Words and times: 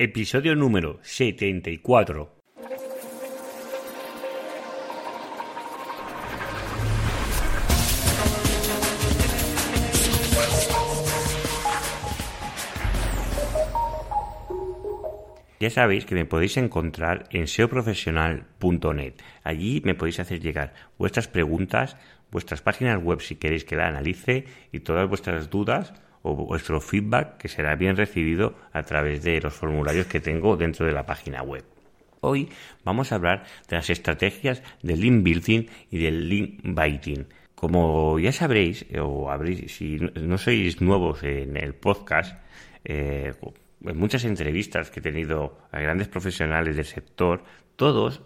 Episodio 0.00 0.54
número 0.54 1.00
74. 1.02 2.30
Ya 15.58 15.70
sabéis 15.70 16.06
que 16.06 16.14
me 16.14 16.24
podéis 16.24 16.56
encontrar 16.58 17.24
en 17.32 17.48
seoprofesional.net. 17.48 19.14
Allí 19.42 19.82
me 19.84 19.96
podéis 19.96 20.20
hacer 20.20 20.38
llegar 20.38 20.74
vuestras 20.96 21.26
preguntas, 21.26 21.96
vuestras 22.30 22.62
páginas 22.62 23.02
web 23.02 23.20
si 23.20 23.34
queréis 23.34 23.64
que 23.64 23.74
la 23.74 23.88
analice 23.88 24.44
y 24.70 24.78
todas 24.78 25.08
vuestras 25.08 25.50
dudas 25.50 25.92
o 26.22 26.34
vuestro 26.34 26.80
feedback 26.80 27.38
que 27.38 27.48
será 27.48 27.74
bien 27.76 27.96
recibido 27.96 28.54
a 28.72 28.82
través 28.82 29.22
de 29.22 29.40
los 29.40 29.54
formularios 29.54 30.06
que 30.06 30.20
tengo 30.20 30.56
dentro 30.56 30.86
de 30.86 30.92
la 30.92 31.06
página 31.06 31.42
web. 31.42 31.64
Hoy 32.20 32.48
vamos 32.84 33.12
a 33.12 33.16
hablar 33.16 33.44
de 33.68 33.76
las 33.76 33.90
estrategias 33.90 34.62
del 34.82 35.00
link 35.00 35.22
building 35.22 35.66
y 35.90 35.98
del 35.98 36.28
link 36.28 36.60
biting. 36.64 37.26
Como 37.54 38.18
ya 38.18 38.32
sabréis, 38.32 38.86
o 39.00 39.30
habréis, 39.30 39.76
si 39.76 39.98
no 39.98 40.38
sois 40.38 40.80
nuevos 40.80 41.22
en 41.22 41.56
el 41.56 41.74
podcast, 41.74 42.38
eh, 42.84 43.34
en 43.84 43.98
muchas 43.98 44.24
entrevistas 44.24 44.90
que 44.90 45.00
he 45.00 45.02
tenido 45.02 45.58
a 45.70 45.80
grandes 45.80 46.08
profesionales 46.08 46.76
del 46.76 46.84
sector, 46.84 47.42
todos 47.76 48.22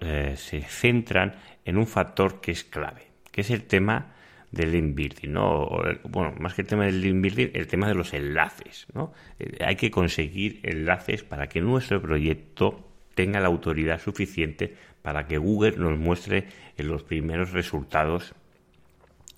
eh, 0.00 0.34
se 0.36 0.62
centran 0.62 1.36
en 1.64 1.78
un 1.78 1.86
factor 1.86 2.40
que 2.40 2.52
es 2.52 2.64
clave, 2.64 3.08
que 3.30 3.40
es 3.40 3.50
el 3.50 3.64
tema 3.64 4.13
del 4.54 4.72
link 4.72 4.94
building, 4.94 5.32
¿no? 5.32 5.68
bueno, 6.04 6.34
más 6.38 6.54
que 6.54 6.62
el 6.62 6.68
tema 6.68 6.84
del 6.86 7.00
link 7.00 7.20
building, 7.20 7.48
el 7.54 7.66
tema 7.66 7.88
de 7.88 7.94
los 7.94 8.14
enlaces, 8.14 8.86
¿no? 8.94 9.12
Eh, 9.38 9.58
hay 9.64 9.76
que 9.76 9.90
conseguir 9.90 10.60
enlaces 10.62 11.24
para 11.24 11.48
que 11.48 11.60
nuestro 11.60 12.00
proyecto 12.00 12.88
tenga 13.14 13.40
la 13.40 13.48
autoridad 13.48 14.00
suficiente 14.00 14.74
para 15.02 15.26
que 15.26 15.38
Google 15.38 15.76
nos 15.76 15.98
muestre 15.98 16.46
los 16.78 17.02
primeros 17.02 17.52
resultados 17.52 18.34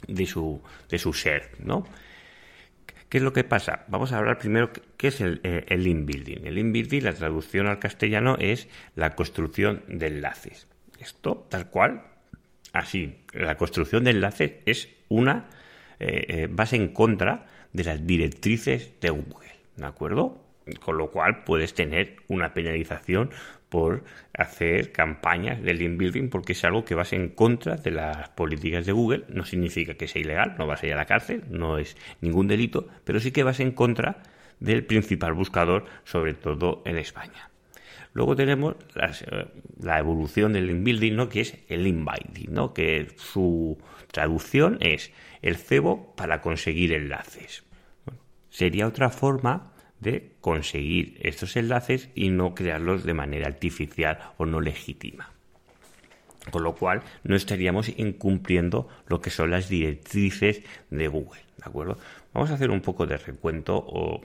de 0.07 0.27
su, 0.27 0.63
de 0.89 0.99
su 0.99 1.13
ser, 1.13 1.51
¿no? 1.59 1.85
¿Qué 3.09 3.19
es 3.19 3.25
lo 3.25 3.33
que 3.33 3.45
pasa? 3.45 3.85
Vamos 3.89 4.12
a 4.12 4.19
hablar 4.19 4.39
primero 4.39 4.71
qué 4.97 5.09
es 5.09 5.21
el, 5.21 5.41
eh, 5.45 5.65
el. 5.69 5.87
El 5.87 6.55
link 6.55 6.73
building, 6.73 7.03
la 7.03 7.15
traducción 7.15 7.69
al 7.69 7.79
castellano, 7.79 8.37
es 8.39 8.69
la 8.97 9.15
construcción 9.15 9.85
de 9.87 10.09
enlaces. 10.09 10.67
Esto, 10.99 11.47
tal 11.49 11.71
cual, 11.71 12.03
así. 12.73 13.19
La 13.33 13.57
construcción 13.57 14.05
de 14.05 14.11
enlaces 14.11 14.53
es 14.67 14.96
una 15.09 15.47
eh, 15.99 16.25
eh, 16.29 16.49
base 16.51 16.77
en 16.77 16.89
contra 16.89 17.47
de 17.73 17.85
las 17.85 18.07
directrices 18.07 18.93
de 19.01 19.11
Google, 19.11 19.49
¿de 19.77 19.87
acuerdo? 19.87 20.43
Con 20.81 20.99
lo 20.99 21.11
cual 21.11 21.45
puedes 21.45 21.75
tener 21.75 22.17
una 22.29 22.53
penalización 22.53 23.31
por 23.69 24.05
hacer 24.37 24.93
campañas 24.93 25.62
de 25.62 25.75
link 25.75 25.99
building 25.99 26.29
porque 26.29 26.53
es 26.53 26.65
algo 26.65 26.84
que 26.84 26.95
vas 26.95 27.12
en 27.12 27.29
contra 27.29 27.77
de 27.77 27.91
las 27.91 28.29
políticas 28.31 28.87
de 28.87 28.93
Google. 28.93 29.25
No 29.29 29.45
significa 29.45 29.95
que 29.95 30.09
sea 30.09 30.23
ilegal, 30.23 30.55
no 30.59 30.67
vas 30.67 30.83
a 30.83 30.87
ir 30.87 30.93
a 30.95 30.97
la 30.97 31.07
cárcel, 31.07 31.45
no 31.51 31.79
es 31.79 31.97
ningún 32.21 32.47
delito, 32.47 32.89
pero 33.05 33.21
sí 33.21 33.33
que 33.33 33.43
vas 33.43 33.61
en 33.61 33.73
contra 33.73 34.23
del 34.61 34.84
principal 34.84 35.34
buscador, 35.34 35.84
sobre 36.05 36.34
todo 36.34 36.83
en 36.84 36.97
España. 36.97 37.51
Luego 38.17 38.34
tenemos 38.34 38.77
eh, 38.95 39.47
la 39.78 39.98
evolución 39.98 40.55
del 40.55 40.69
link 40.69 40.84
building, 40.84 41.17
¿no? 41.17 41.28
que 41.28 41.42
es 41.42 41.59
el 41.69 41.84
link 41.84 41.98
binding, 41.98 42.50
¿no? 42.50 42.72
que 42.72 43.09
su 43.19 43.77
traducción 44.11 44.78
es 44.81 45.12
el 45.42 45.56
cebo 45.56 46.14
para 46.17 46.41
conseguir 46.41 46.94
enlaces. 46.94 47.62
sería 48.48 48.87
otra 48.87 49.11
forma 49.11 49.75
de 50.00 50.33
conseguir 50.41 51.19
estos 51.20 51.56
enlaces 51.56 52.09
y 52.14 52.31
no 52.31 52.55
crearlos 52.55 53.05
de 53.05 53.12
manera 53.12 53.48
artificial 53.48 54.19
o 54.39 54.47
no 54.47 54.62
legítima. 54.62 55.31
Con 56.50 56.62
lo 56.62 56.75
cual 56.75 57.03
no 57.22 57.37
estaríamos 57.37 57.91
incumpliendo 57.98 58.89
lo 59.09 59.20
que 59.20 59.28
son 59.28 59.50
las 59.50 59.69
directrices 59.69 60.62
de 60.88 61.09
Google. 61.09 61.43
¿De 61.59 61.65
acuerdo? 61.66 61.99
Vamos 62.32 62.50
a 62.50 62.55
hacer 62.55 62.71
un 62.71 62.81
poco 62.81 63.06
de 63.06 63.19
recuento 63.19 63.76
o 63.76 64.22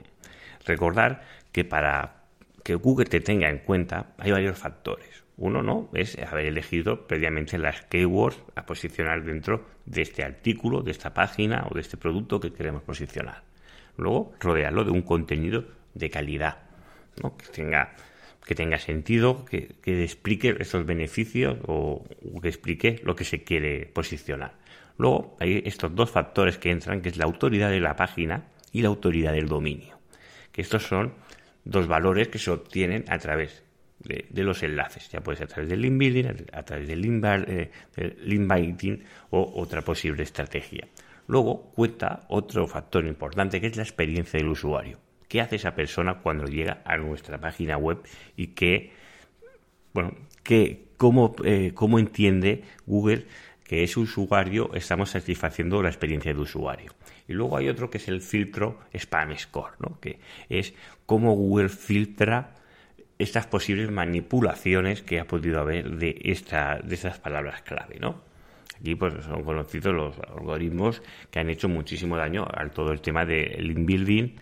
recordar 0.65 1.25
que 1.51 1.65
para 1.65 2.20
que 2.63 2.75
Google 2.75 3.05
te 3.05 3.19
tenga 3.19 3.49
en 3.49 3.59
cuenta 3.59 4.13
hay 4.17 4.31
varios 4.31 4.57
factores. 4.57 5.23
Uno 5.37 5.63
no 5.63 5.89
es 5.93 6.17
haber 6.19 6.45
elegido 6.45 7.07
previamente 7.07 7.57
las 7.57 7.81
keywords 7.83 8.37
a 8.55 8.65
posicionar 8.65 9.23
dentro 9.23 9.65
de 9.85 10.03
este 10.03 10.23
artículo, 10.23 10.81
de 10.81 10.91
esta 10.91 11.13
página 11.13 11.65
o 11.69 11.73
de 11.73 11.81
este 11.81 11.97
producto 11.97 12.39
que 12.39 12.53
queremos 12.53 12.83
posicionar. 12.83 13.43
Luego, 13.97 14.33
rodearlo 14.39 14.83
de 14.83 14.91
un 14.91 15.01
contenido 15.01 15.65
de 15.93 16.09
calidad, 16.09 16.59
que, 17.15 17.47
tenga, 17.47 17.95
que 18.45 18.55
tenga 18.55 18.77
sentido, 18.77 19.45
que, 19.45 19.75
explique 19.83 20.55
esos 20.59 20.85
beneficios 20.85 21.57
o, 21.67 22.05
que 22.41 22.47
explique 22.47 23.01
lo 23.03 23.15
que 23.15 23.23
se 23.23 23.43
quiere 23.43 23.87
posicionar. 23.87 24.53
Luego 24.97 25.35
hay 25.39 25.63
estos 25.65 25.95
dos 25.95 26.11
factores 26.11 26.57
que 26.57 26.69
entran, 26.69 27.01
que 27.01 27.09
es 27.09 27.17
la 27.17 27.25
autoridad 27.25 27.69
de 27.69 27.79
la 27.79 27.95
página 27.95 28.45
y 28.71 28.81
la 28.81 28.89
autoridad 28.89 29.33
del 29.33 29.47
dominio. 29.47 29.97
Que 30.51 30.61
estos 30.61 30.83
son 30.83 31.13
dos 31.63 31.87
valores 31.87 32.27
que 32.27 32.39
se 32.39 32.51
obtienen 32.51 33.05
a 33.07 33.17
través 33.17 33.63
de, 33.99 34.43
los 34.43 34.63
enlaces, 34.63 35.09
ya 35.09 35.21
puede 35.21 35.37
ser 35.37 35.45
a 35.45 35.49
través 35.49 35.69
del 35.69 35.81
link 35.81 35.97
building, 35.97 36.25
a 36.51 36.63
través 36.63 36.87
del 36.87 37.01
link, 37.01 37.23
eh, 37.47 37.71
del 37.95 39.03
o 39.29 39.61
otra 39.61 39.81
posible 39.81 40.23
estrategia. 40.23 40.87
Luego 41.27 41.71
cuenta 41.71 42.25
otro 42.29 42.67
factor 42.67 43.05
importante 43.05 43.61
que 43.61 43.67
es 43.67 43.77
la 43.77 43.83
experiencia 43.83 44.39
del 44.39 44.49
usuario. 44.49 44.99
¿Qué 45.27 45.39
hace 45.39 45.55
esa 45.55 45.73
persona 45.73 46.15
cuando 46.15 46.45
llega 46.45 46.81
a 46.83 46.97
nuestra 46.97 47.39
página 47.39 47.77
web 47.77 47.99
y 48.35 48.47
qué, 48.47 48.91
bueno, 49.93 50.13
qué, 50.43 50.87
cómo, 50.97 51.35
eh, 51.45 51.71
cómo 51.73 51.99
entiende 51.99 52.63
Google 52.85 53.27
que 53.63 53.83
ese 53.83 54.01
usuario 54.01 54.73
estamos 54.73 55.11
satisfaciendo 55.11 55.81
la 55.81 55.89
experiencia 55.89 56.33
de 56.33 56.39
usuario? 56.39 56.91
Y 57.31 57.33
luego 57.33 57.55
hay 57.55 57.69
otro 57.69 57.89
que 57.89 57.97
es 57.97 58.09
el 58.09 58.19
filtro 58.19 58.81
Spam 58.93 59.37
Score, 59.37 59.75
¿no? 59.79 60.01
que 60.01 60.19
es 60.49 60.73
cómo 61.05 61.33
Google 61.33 61.69
filtra 61.69 62.55
estas 63.17 63.47
posibles 63.47 63.89
manipulaciones 63.89 65.01
que 65.01 65.21
ha 65.21 65.25
podido 65.25 65.61
haber 65.61 65.91
de, 65.91 66.19
esta, 66.25 66.79
de 66.83 66.93
estas 66.93 67.19
palabras 67.19 67.61
clave, 67.61 67.99
¿no? 68.01 68.21
Aquí 68.77 68.95
pues 68.95 69.13
son 69.23 69.43
conocidos 69.43 69.95
los 69.95 70.19
algoritmos 70.19 71.01
que 71.29 71.39
han 71.39 71.49
hecho 71.49 71.69
muchísimo 71.69 72.17
daño 72.17 72.45
a 72.53 72.67
todo 72.67 72.91
el 72.91 72.99
tema 72.99 73.23
del 73.23 73.65
link 73.65 73.85
building 73.85 74.35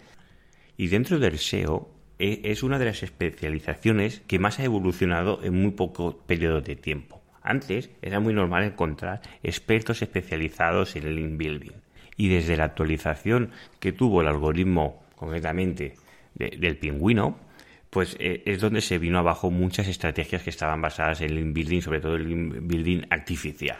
y 0.76 0.88
dentro 0.88 1.20
del 1.20 1.38
SEO 1.38 1.92
e, 2.18 2.42
es 2.46 2.64
una 2.64 2.80
de 2.80 2.86
las 2.86 3.04
especializaciones 3.04 4.22
que 4.22 4.40
más 4.40 4.58
ha 4.58 4.64
evolucionado 4.64 5.44
en 5.44 5.62
muy 5.62 5.72
poco 5.74 6.18
periodo 6.26 6.62
de 6.62 6.76
tiempo. 6.76 7.22
Antes 7.44 7.92
era 8.02 8.20
muy 8.20 8.34
normal 8.34 8.64
encontrar 8.64 9.22
expertos 9.44 10.02
especializados 10.02 10.96
en 10.96 11.06
el 11.06 11.18
link 11.18 11.38
building 11.38 11.89
y 12.20 12.28
desde 12.28 12.58
la 12.58 12.66
actualización 12.66 13.52
que 13.80 13.94
tuvo 13.94 14.20
el 14.20 14.28
algoritmo 14.28 15.02
concretamente 15.16 15.96
del 16.36 16.78
pingüino, 16.78 17.40
pues 17.90 18.18
eh, 18.20 18.44
es 18.46 18.60
donde 18.60 18.82
se 18.82 18.98
vino 18.98 19.20
abajo 19.20 19.50
muchas 19.50 19.88
estrategias 19.88 20.44
que 20.44 20.50
estaban 20.50 20.82
basadas 20.82 21.22
en 21.22 21.30
el 21.30 21.36
link 21.36 21.54
building, 21.56 21.82
sobre 21.82 22.02
todo 22.02 22.16
el 22.16 22.28
link 22.28 22.56
building 22.62 23.04
artificial. 23.10 23.78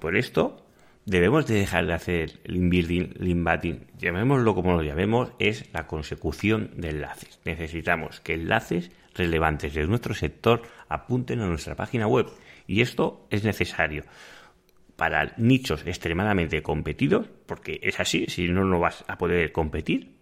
Por 0.00 0.16
esto, 0.16 0.64
debemos 1.04 1.46
de 1.46 1.56
dejar 1.56 1.86
de 1.86 1.92
hacer 1.92 2.40
link 2.46 2.70
building, 2.70 3.12
link 3.18 3.44
batting, 3.44 3.86
llamémoslo 3.98 4.54
como 4.54 4.72
lo 4.72 4.82
llamemos, 4.82 5.32
es 5.38 5.70
la 5.74 5.86
consecución 5.86 6.70
de 6.78 6.90
enlaces. 6.90 7.40
Necesitamos 7.44 8.20
que 8.20 8.34
enlaces 8.34 8.90
relevantes 9.14 9.74
de 9.74 9.86
nuestro 9.86 10.14
sector 10.14 10.62
apunten 10.88 11.40
a 11.40 11.46
nuestra 11.46 11.76
página 11.76 12.06
web 12.06 12.26
y 12.66 12.80
esto 12.80 13.26
es 13.28 13.44
necesario 13.44 14.04
para 15.02 15.34
nichos 15.36 15.84
extremadamente 15.84 16.62
competidos, 16.62 17.26
porque 17.46 17.80
es 17.82 17.98
así, 17.98 18.26
si 18.28 18.46
no, 18.46 18.64
no 18.64 18.78
vas 18.78 19.04
a 19.08 19.18
poder 19.18 19.50
competir. 19.50 20.14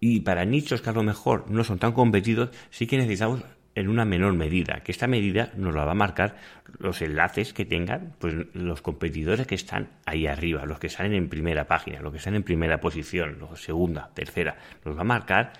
Y 0.00 0.22
para 0.22 0.44
nichos 0.44 0.82
que 0.82 0.90
a 0.90 0.92
lo 0.92 1.04
mejor 1.04 1.48
no 1.48 1.62
son 1.62 1.78
tan 1.78 1.92
competidos, 1.92 2.50
sí 2.70 2.88
que 2.88 2.96
necesitamos 2.96 3.44
en 3.76 3.88
una 3.88 4.04
menor 4.04 4.32
medida, 4.32 4.80
que 4.82 4.90
esta 4.90 5.06
medida 5.06 5.52
nos 5.56 5.76
la 5.76 5.84
va 5.84 5.92
a 5.92 5.94
marcar 5.94 6.34
los 6.76 7.02
enlaces 7.02 7.52
que 7.52 7.66
tengan 7.66 8.16
pues, 8.18 8.34
los 8.52 8.82
competidores 8.82 9.46
que 9.46 9.54
están 9.54 9.90
ahí 10.06 10.26
arriba, 10.26 10.66
los 10.66 10.80
que 10.80 10.88
salen 10.88 11.14
en 11.14 11.28
primera 11.28 11.68
página, 11.68 12.00
los 12.00 12.10
que 12.10 12.18
están 12.18 12.34
en 12.34 12.42
primera 12.42 12.80
posición, 12.80 13.38
los 13.38 13.62
segunda, 13.62 14.10
tercera, 14.12 14.56
nos 14.84 14.96
va 14.96 15.02
a 15.02 15.04
marcar 15.04 15.52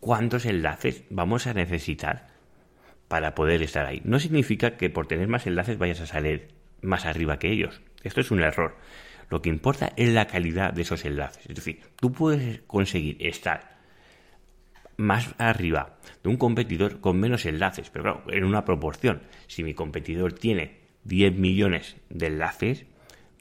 cuántos 0.00 0.46
enlaces 0.46 1.04
vamos 1.10 1.46
a 1.46 1.52
necesitar 1.52 2.28
para 3.06 3.34
poder 3.34 3.62
estar 3.62 3.84
ahí. 3.84 4.00
No 4.02 4.18
significa 4.18 4.78
que 4.78 4.88
por 4.88 5.06
tener 5.06 5.28
más 5.28 5.46
enlaces 5.46 5.76
vayas 5.76 6.00
a 6.00 6.06
salir 6.06 6.53
más 6.84 7.06
arriba 7.06 7.38
que 7.38 7.50
ellos. 7.50 7.80
Esto 8.02 8.20
es 8.20 8.30
un 8.30 8.40
error. 8.40 8.76
Lo 9.30 9.42
que 9.42 9.48
importa 9.48 9.92
es 9.96 10.10
la 10.10 10.26
calidad 10.26 10.72
de 10.72 10.82
esos 10.82 11.04
enlaces. 11.04 11.46
Es 11.48 11.54
decir, 11.54 11.80
tú 11.96 12.12
puedes 12.12 12.60
conseguir 12.66 13.16
estar 13.20 13.78
más 14.96 15.34
arriba 15.38 15.98
de 16.22 16.28
un 16.28 16.36
competidor 16.36 17.00
con 17.00 17.18
menos 17.18 17.46
enlaces, 17.46 17.90
pero 17.90 18.04
claro, 18.04 18.24
en 18.28 18.44
una 18.44 18.64
proporción. 18.64 19.22
Si 19.46 19.64
mi 19.64 19.74
competidor 19.74 20.34
tiene 20.34 20.78
10 21.04 21.36
millones 21.36 21.96
de 22.10 22.26
enlaces, 22.26 22.86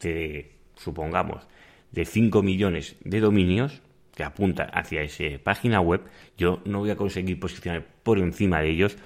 de, 0.01 0.51
supongamos, 0.75 1.47
de 1.91 2.05
5 2.05 2.41
millones 2.41 2.95
de 3.03 3.19
dominios, 3.19 3.81
que 4.15 4.23
apuntan 4.23 4.69
hacia 4.73 5.01
esa 5.01 5.25
página 5.43 5.81
web, 5.81 6.01
yo 6.37 6.61
no 6.65 6.79
voy 6.79 6.91
a 6.91 6.95
conseguir 6.95 7.39
posicionar 7.39 7.85
por 8.03 8.19
encima 8.19 8.61
de 8.61 8.69
ellos 8.69 8.97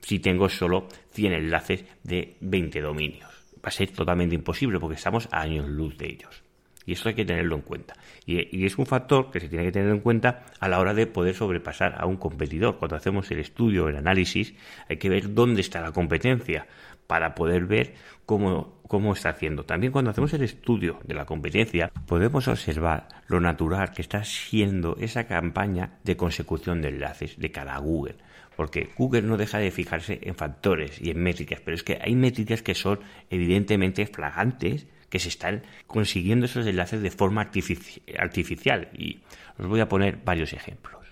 si 0.00 0.18
tengo 0.18 0.48
solo 0.48 0.88
100 1.12 1.32
enlaces 1.32 1.84
de 2.02 2.36
20 2.40 2.80
dominios. 2.80 3.35
Va 3.66 3.70
a 3.70 3.72
ser 3.72 3.90
totalmente 3.90 4.36
imposible 4.36 4.78
porque 4.78 4.94
estamos 4.94 5.28
a 5.32 5.40
años 5.40 5.68
luz 5.68 5.98
de 5.98 6.06
ellos. 6.06 6.44
Y 6.84 6.92
esto 6.92 7.08
hay 7.08 7.16
que 7.16 7.24
tenerlo 7.24 7.56
en 7.56 7.62
cuenta. 7.62 7.94
Y, 8.24 8.64
es 8.64 8.78
un 8.78 8.86
factor 8.86 9.32
que 9.32 9.40
se 9.40 9.48
tiene 9.48 9.64
que 9.64 9.72
tener 9.72 9.90
en 9.90 9.98
cuenta 9.98 10.46
a 10.60 10.68
la 10.68 10.78
hora 10.78 10.94
de 10.94 11.08
poder 11.08 11.34
sobrepasar 11.34 11.96
a 11.98 12.06
un 12.06 12.16
competidor. 12.16 12.78
Cuando 12.78 12.94
hacemos 12.94 13.28
el 13.32 13.40
estudio, 13.40 13.88
el 13.88 13.96
análisis, 13.96 14.54
hay 14.88 14.98
que 14.98 15.08
ver 15.08 15.34
dónde 15.34 15.62
está 15.62 15.80
la 15.80 15.90
competencia 15.90 16.68
para 17.08 17.34
poder 17.34 17.66
ver 17.66 17.94
cómo, 18.24 18.78
cómo 18.86 19.14
está 19.14 19.30
haciendo. 19.30 19.64
También 19.64 19.92
cuando 19.92 20.12
hacemos 20.12 20.32
el 20.34 20.42
estudio 20.42 21.00
de 21.02 21.14
la 21.14 21.24
competencia, 21.24 21.90
podemos 22.06 22.46
observar 22.46 23.08
lo 23.26 23.40
natural 23.40 23.90
que 23.90 24.02
está 24.02 24.22
siendo 24.22 24.96
esa 25.00 25.26
campaña 25.26 25.98
de 26.04 26.16
consecución 26.16 26.82
de 26.82 26.90
enlaces 26.90 27.36
de 27.36 27.50
cada 27.50 27.78
Google. 27.78 28.14
Porque 28.56 28.88
Google 28.96 29.22
no 29.22 29.36
deja 29.36 29.58
de 29.58 29.70
fijarse 29.70 30.18
en 30.22 30.34
factores 30.34 31.00
y 31.00 31.10
en 31.10 31.22
métricas, 31.22 31.60
pero 31.60 31.74
es 31.74 31.82
que 31.82 31.98
hay 32.00 32.14
métricas 32.14 32.62
que 32.62 32.74
son 32.74 33.00
evidentemente 33.30 34.06
flagantes 34.06 34.86
que 35.08 35.18
se 35.18 35.28
están 35.28 35.62
consiguiendo 35.86 36.46
esos 36.46 36.66
enlaces 36.66 37.02
de 37.02 37.10
forma 37.10 37.42
artificial. 37.42 38.88
Y 38.96 39.20
os 39.58 39.66
voy 39.66 39.80
a 39.80 39.88
poner 39.88 40.18
varios 40.24 40.52
ejemplos. 40.52 41.06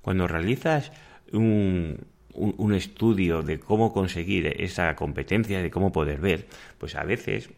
Cuando 0.00 0.26
realizas 0.26 0.92
un, 1.32 1.98
un, 2.34 2.74
estudio 2.74 3.42
de 3.42 3.58
cómo 3.58 3.92
conseguir 3.92 4.46
esa 4.46 4.94
competencia, 4.96 5.60
de 5.60 5.70
cómo 5.70 5.92
poder 5.92 6.20
ver, 6.20 6.46
pues 6.78 6.94
a 6.94 7.04
veces, 7.04 7.50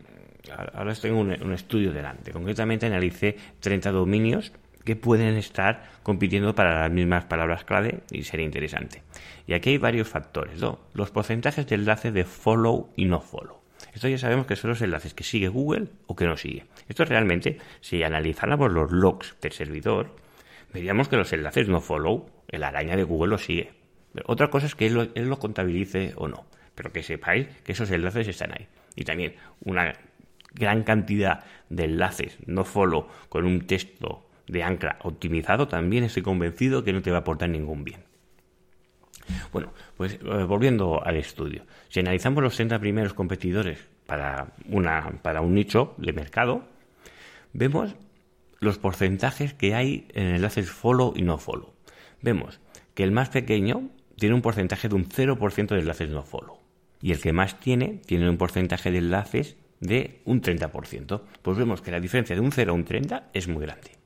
ahora 0.75 0.94
tengo 0.94 1.20
un, 1.20 1.31
un 1.31 1.53
estudio 1.53 1.93
delante, 1.93 2.32
concretamente 2.32 2.87
analicé 2.87 3.37
30 3.61 3.93
dominios 3.93 4.53
que 4.84 4.96
pueden 4.96 5.37
estar 5.37 5.90
compitiendo 6.02 6.55
para 6.55 6.81
las 6.81 6.90
mismas 6.90 7.25
palabras 7.25 7.64
clave 7.64 8.00
y 8.11 8.25
sería 8.25 8.46
interesante. 8.46 9.02
Y 9.46 9.55
aquí 9.55 9.70
hay 9.70 9.79
varios 9.79 10.08
factores, 10.08 10.61
¿no? 10.61 10.81
Los 10.94 11.11
porcentajes 11.11 11.67
de 11.67 11.75
enlace 11.75 12.12
de 12.12 12.25
follow 12.25 12.90
y 12.96 13.05
no 13.06 13.20
follow. 13.20 13.62
Esto 13.93 14.08
ya 14.08 14.19
sabemos 14.19 14.46
que 14.46 14.56
son 14.56 14.70
los 14.70 14.81
enlaces 14.81 15.14
que 15.14 15.25
sigue 15.25 15.49
Google 15.49 15.88
o 16.06 16.17
que 16.17 16.25
no 16.25 16.37
sigue. 16.37 16.64
Esto 16.88 17.05
realmente, 17.05 17.58
si 17.81 18.02
analizáramos 18.02 18.73
los 18.73 18.90
logs 18.90 19.37
del 19.40 19.52
servidor, 19.52 20.17
veríamos 20.73 21.08
que 21.08 21.17
los 21.17 21.32
enlaces 21.32 21.69
no 21.69 21.81
follow, 21.81 22.31
el 22.49 22.62
araña 22.62 22.96
de 22.96 23.05
Google 23.05 23.31
lo 23.31 23.38
sigue. 23.38 23.73
otra 24.26 24.49
cosa 24.49 24.67
es 24.67 24.75
que 24.75 24.87
él 24.87 25.12
lo, 25.14 25.38
contabilice 25.38 26.12
o 26.17 26.28
no, 26.28 26.46
pero 26.75 26.93
que 26.93 27.02
sepáis 27.02 27.49
que 27.64 27.73
esos 27.73 27.90
enlaces 27.90 28.28
están 28.28 28.52
ahí. 28.52 28.67
Y 28.94 29.05
también 29.05 29.35
una 29.64 29.94
gran 30.55 30.82
cantidad 30.82 31.44
de 31.69 31.85
enlaces 31.85 32.38
no 32.46 32.64
follow 32.64 33.08
con 33.28 33.46
un 33.46 33.67
texto 33.67 34.26
de 34.52 34.62
ancla 34.62 34.99
optimizado, 35.02 35.66
también 35.66 36.04
estoy 36.04 36.22
convencido 36.22 36.84
que 36.84 36.93
no 36.93 37.02
te 37.02 37.10
va 37.10 37.19
a 37.19 37.20
aportar 37.20 37.49
ningún 37.49 37.84
bien. 37.84 38.04
Bueno, 39.52 39.72
pues 39.96 40.14
eh, 40.14 40.44
volviendo 40.44 41.02
al 41.04 41.16
estudio. 41.16 41.64
Si 41.88 42.00
analizamos 42.00 42.43
los 42.43 42.54
30 42.54 42.78
primeros 42.78 43.14
competidores 43.14 43.78
para, 44.06 44.52
una, 44.69 45.10
para 45.22 45.40
un 45.40 45.54
nicho 45.54 45.94
de 45.96 46.12
mercado, 46.12 46.64
vemos 47.52 47.94
los 48.58 48.78
porcentajes 48.78 49.54
que 49.54 49.75
hay 49.75 50.06
en 50.12 50.34
enlaces 50.34 50.70
follow 50.70 51.14
y 51.16 51.22
no 51.22 51.38
follow. 51.38 51.72
Vemos 52.20 52.60
que 52.94 53.04
el 53.04 53.12
más 53.12 53.31
pequeño 53.31 53.88
tiene 54.16 54.34
un 54.34 54.43
porcentaje 54.43 54.88
de 54.88 54.94
un 54.94 55.08
0% 55.08 55.69
de 55.69 55.81
enlaces 55.81 56.10
no 56.10 56.22
follow. 56.22 56.58
Y 57.00 57.12
el 57.12 57.20
que 57.20 57.32
más 57.32 57.58
tiene, 57.58 58.00
tiene 58.06 58.28
un 58.28 58.37
porcentaje 58.37 58.90
de 58.90 58.99
enlaces 58.99 59.56
de 59.81 60.20
un 60.25 60.40
30%. 60.40 61.22
Pues 61.43 61.58
vemos 61.58 61.82
que 61.82 61.90
la 61.90 62.00
diferencia 62.00 62.37
de 62.37 62.43
un 62.43 62.52
0 62.52 62.70
a 62.70 62.75
un 62.75 62.84
30 62.84 63.31
es 63.32 63.49
muy 63.49 63.62
grande. 63.62 64.01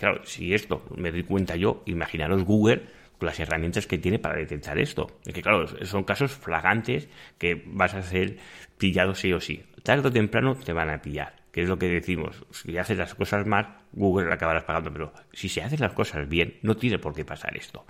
Claro, 0.00 0.24
si 0.24 0.54
esto 0.54 0.82
me 0.96 1.12
doy 1.12 1.24
cuenta 1.24 1.56
yo, 1.56 1.82
imaginaros 1.84 2.44
Google 2.44 2.86
las 3.20 3.38
herramientas 3.38 3.86
que 3.86 3.98
tiene 3.98 4.18
para 4.18 4.38
detectar 4.38 4.78
esto. 4.78 5.08
Es 5.26 5.34
que, 5.34 5.42
claro, 5.42 5.66
son 5.84 6.04
casos 6.04 6.32
flagantes 6.32 7.10
que 7.36 7.62
vas 7.66 7.92
a 7.92 8.02
ser 8.02 8.38
pillado 8.78 9.14
sí 9.14 9.30
o 9.34 9.40
sí. 9.40 9.62
Tarde 9.82 10.08
o 10.08 10.10
temprano 10.10 10.54
te 10.54 10.72
van 10.72 10.88
a 10.88 11.02
pillar, 11.02 11.36
que 11.52 11.62
es 11.62 11.68
lo 11.68 11.78
que 11.78 11.88
decimos. 11.88 12.46
Si 12.50 12.78
haces 12.78 12.96
las 12.96 13.14
cosas 13.14 13.46
mal, 13.46 13.76
Google 13.92 14.32
acabarás 14.32 14.64
pagando, 14.64 14.90
pero 14.90 15.12
si 15.34 15.50
se 15.50 15.62
hacen 15.62 15.80
las 15.80 15.92
cosas 15.92 16.26
bien, 16.26 16.56
no 16.62 16.78
tiene 16.78 16.98
por 16.98 17.14
qué 17.14 17.26
pasar 17.26 17.54
esto. 17.54 17.84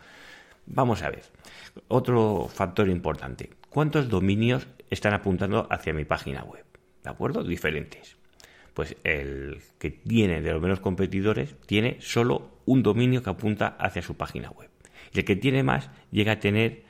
Vamos 0.66 1.02
a 1.02 1.10
ver. 1.10 1.22
Otro 1.86 2.48
factor 2.52 2.88
importante. 2.88 3.50
¿Cuántos 3.68 4.08
dominios 4.08 4.66
están 4.90 5.14
apuntando 5.14 5.68
hacia 5.70 5.94
mi 5.94 6.04
página 6.04 6.42
web? 6.42 6.64
¿De 7.04 7.10
acuerdo? 7.10 7.44
Diferentes. 7.44 8.19
Pues 8.74 8.96
el 9.04 9.58
que 9.78 9.90
tiene 9.90 10.40
de 10.42 10.52
los 10.52 10.62
menos 10.62 10.80
competidores 10.80 11.54
tiene 11.66 11.96
solo 12.00 12.50
un 12.66 12.82
dominio 12.82 13.22
que 13.22 13.30
apunta 13.30 13.76
hacia 13.78 14.02
su 14.02 14.16
página 14.16 14.50
web. 14.50 14.70
Y 15.12 15.18
el 15.18 15.24
que 15.24 15.36
tiene 15.36 15.62
más 15.62 15.90
llega 16.10 16.32
a 16.32 16.40
tener 16.40 16.82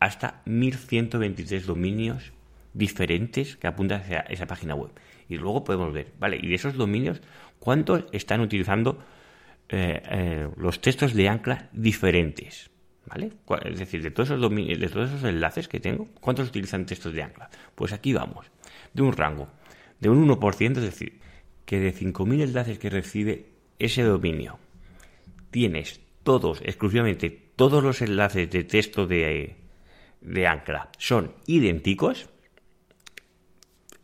hasta 0.00 0.42
1123 0.46 1.66
dominios 1.66 2.32
diferentes 2.74 3.56
que 3.56 3.66
apuntan 3.66 4.00
hacia 4.00 4.20
esa 4.20 4.46
página 4.46 4.74
web. 4.74 4.90
Y 5.28 5.36
luego 5.36 5.64
podemos 5.64 5.92
ver, 5.92 6.12
¿vale? 6.18 6.38
Y 6.40 6.48
de 6.48 6.54
esos 6.54 6.74
dominios, 6.74 7.20
¿cuántos 7.58 8.04
están 8.12 8.40
utilizando 8.40 8.98
eh, 9.68 10.02
eh, 10.10 10.48
los 10.56 10.80
textos 10.80 11.14
de 11.14 11.28
ancla 11.28 11.68
diferentes? 11.72 12.70
¿Vale? 13.06 13.32
Es 13.64 13.78
decir, 13.78 14.02
de 14.02 14.10
todos, 14.10 14.28
esos 14.28 14.40
dominios, 14.40 14.78
de 14.78 14.88
todos 14.88 15.08
esos 15.08 15.24
enlaces 15.24 15.66
que 15.66 15.80
tengo, 15.80 16.08
¿cuántos 16.20 16.48
utilizan 16.48 16.84
textos 16.84 17.14
de 17.14 17.22
ancla? 17.22 17.48
Pues 17.74 17.94
aquí 17.94 18.12
vamos, 18.12 18.46
de 18.92 19.02
un 19.02 19.12
rango 19.12 19.48
de 20.00 20.08
un 20.08 20.28
1%, 20.28 20.76
es 20.76 20.82
decir, 20.82 21.17
que 21.68 21.78
de 21.78 21.94
5.000 21.94 22.42
enlaces 22.44 22.78
que 22.78 22.88
recibe 22.88 23.50
ese 23.78 24.02
dominio, 24.02 24.58
tienes 25.50 26.00
todos, 26.22 26.62
exclusivamente 26.62 27.28
todos 27.28 27.84
los 27.84 28.00
enlaces 28.00 28.50
de 28.50 28.64
texto 28.64 29.06
de, 29.06 29.56
de 30.22 30.46
Ancla 30.46 30.88
son 30.96 31.34
idénticos, 31.46 32.30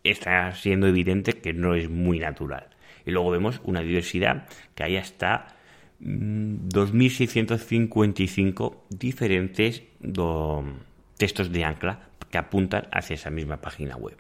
está 0.02 0.55
siendo 0.55 0.88
evidente 0.88 1.40
que 1.40 1.55
no 1.55 1.75
es 1.75 1.88
muy 1.88 2.19
natural. 2.19 2.69
Y 3.06 3.12
luego 3.12 3.31
vemos 3.31 3.62
una 3.64 3.81
diversidad 3.81 4.46
que 4.75 4.84
hay 4.84 4.99
hasta 4.99 5.56
2.655 6.02 8.72
mm, 8.72 8.76
diferentes 8.90 9.84
textos 11.16 11.50
de 11.50 11.64
ancla 11.64 12.11
que 12.31 12.37
apuntan 12.37 12.88
hacia 12.93 13.14
esa 13.14 13.31
misma 13.31 13.62
página 13.62 13.96
web. 13.96 14.19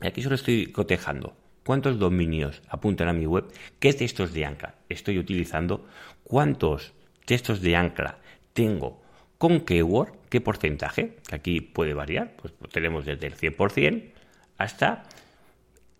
Aquí 0.00 0.22
solo 0.22 0.36
estoy 0.36 0.68
cotejando 0.68 1.34
cuántos 1.68 1.98
dominios 1.98 2.62
apuntan 2.70 3.08
a 3.08 3.12
mi 3.12 3.26
web, 3.26 3.44
qué 3.78 3.92
textos 3.92 4.32
de 4.32 4.46
ancla 4.46 4.76
estoy 4.88 5.18
utilizando, 5.18 5.86
cuántos 6.24 6.94
textos 7.26 7.60
de 7.60 7.76
ancla 7.76 8.20
tengo 8.54 9.02
con 9.36 9.60
keyword, 9.60 10.14
qué 10.30 10.40
porcentaje, 10.40 11.18
que 11.28 11.36
aquí 11.36 11.60
puede 11.60 11.92
variar, 11.92 12.34
pues 12.40 12.54
tenemos 12.72 13.04
desde 13.04 13.26
el 13.26 13.36
100% 13.36 14.12
hasta 14.56 15.02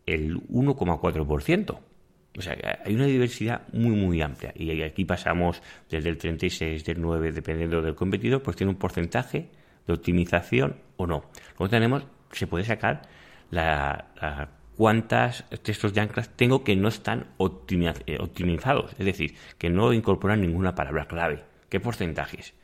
el 0.06 0.40
1,4%. 0.48 1.78
O 2.38 2.40
sea, 2.40 2.56
hay 2.86 2.94
una 2.94 3.04
diversidad 3.04 3.68
muy, 3.74 3.94
muy 3.94 4.22
amplia. 4.22 4.54
Y 4.56 4.80
aquí 4.80 5.04
pasamos 5.04 5.60
desde 5.90 6.08
el 6.08 6.16
36, 6.16 6.82
del 6.82 6.98
9, 6.98 7.30
dependiendo 7.32 7.82
del 7.82 7.94
competidor, 7.94 8.42
pues 8.42 8.56
tiene 8.56 8.72
un 8.72 8.78
porcentaje 8.78 9.50
de 9.86 9.92
optimización 9.92 10.76
o 10.96 11.06
no. 11.06 11.24
Luego 11.58 11.68
tenemos, 11.68 12.06
se 12.32 12.46
puede 12.46 12.64
sacar 12.64 13.02
la, 13.50 14.06
la 14.18 14.57
cuántos 14.78 15.44
textos 15.62 15.92
de 15.92 16.00
anclas 16.00 16.30
tengo 16.36 16.62
que 16.62 16.76
no 16.76 16.86
están 16.86 17.26
eh, 18.06 18.18
optimizados, 18.20 18.92
es 18.96 19.04
decir, 19.04 19.34
que 19.58 19.70
no 19.70 19.92
incorporan 19.92 20.40
ninguna 20.40 20.76
palabra 20.76 21.08
clave. 21.08 21.42
¿Qué 21.68 21.80
porcentajes? 21.80 22.54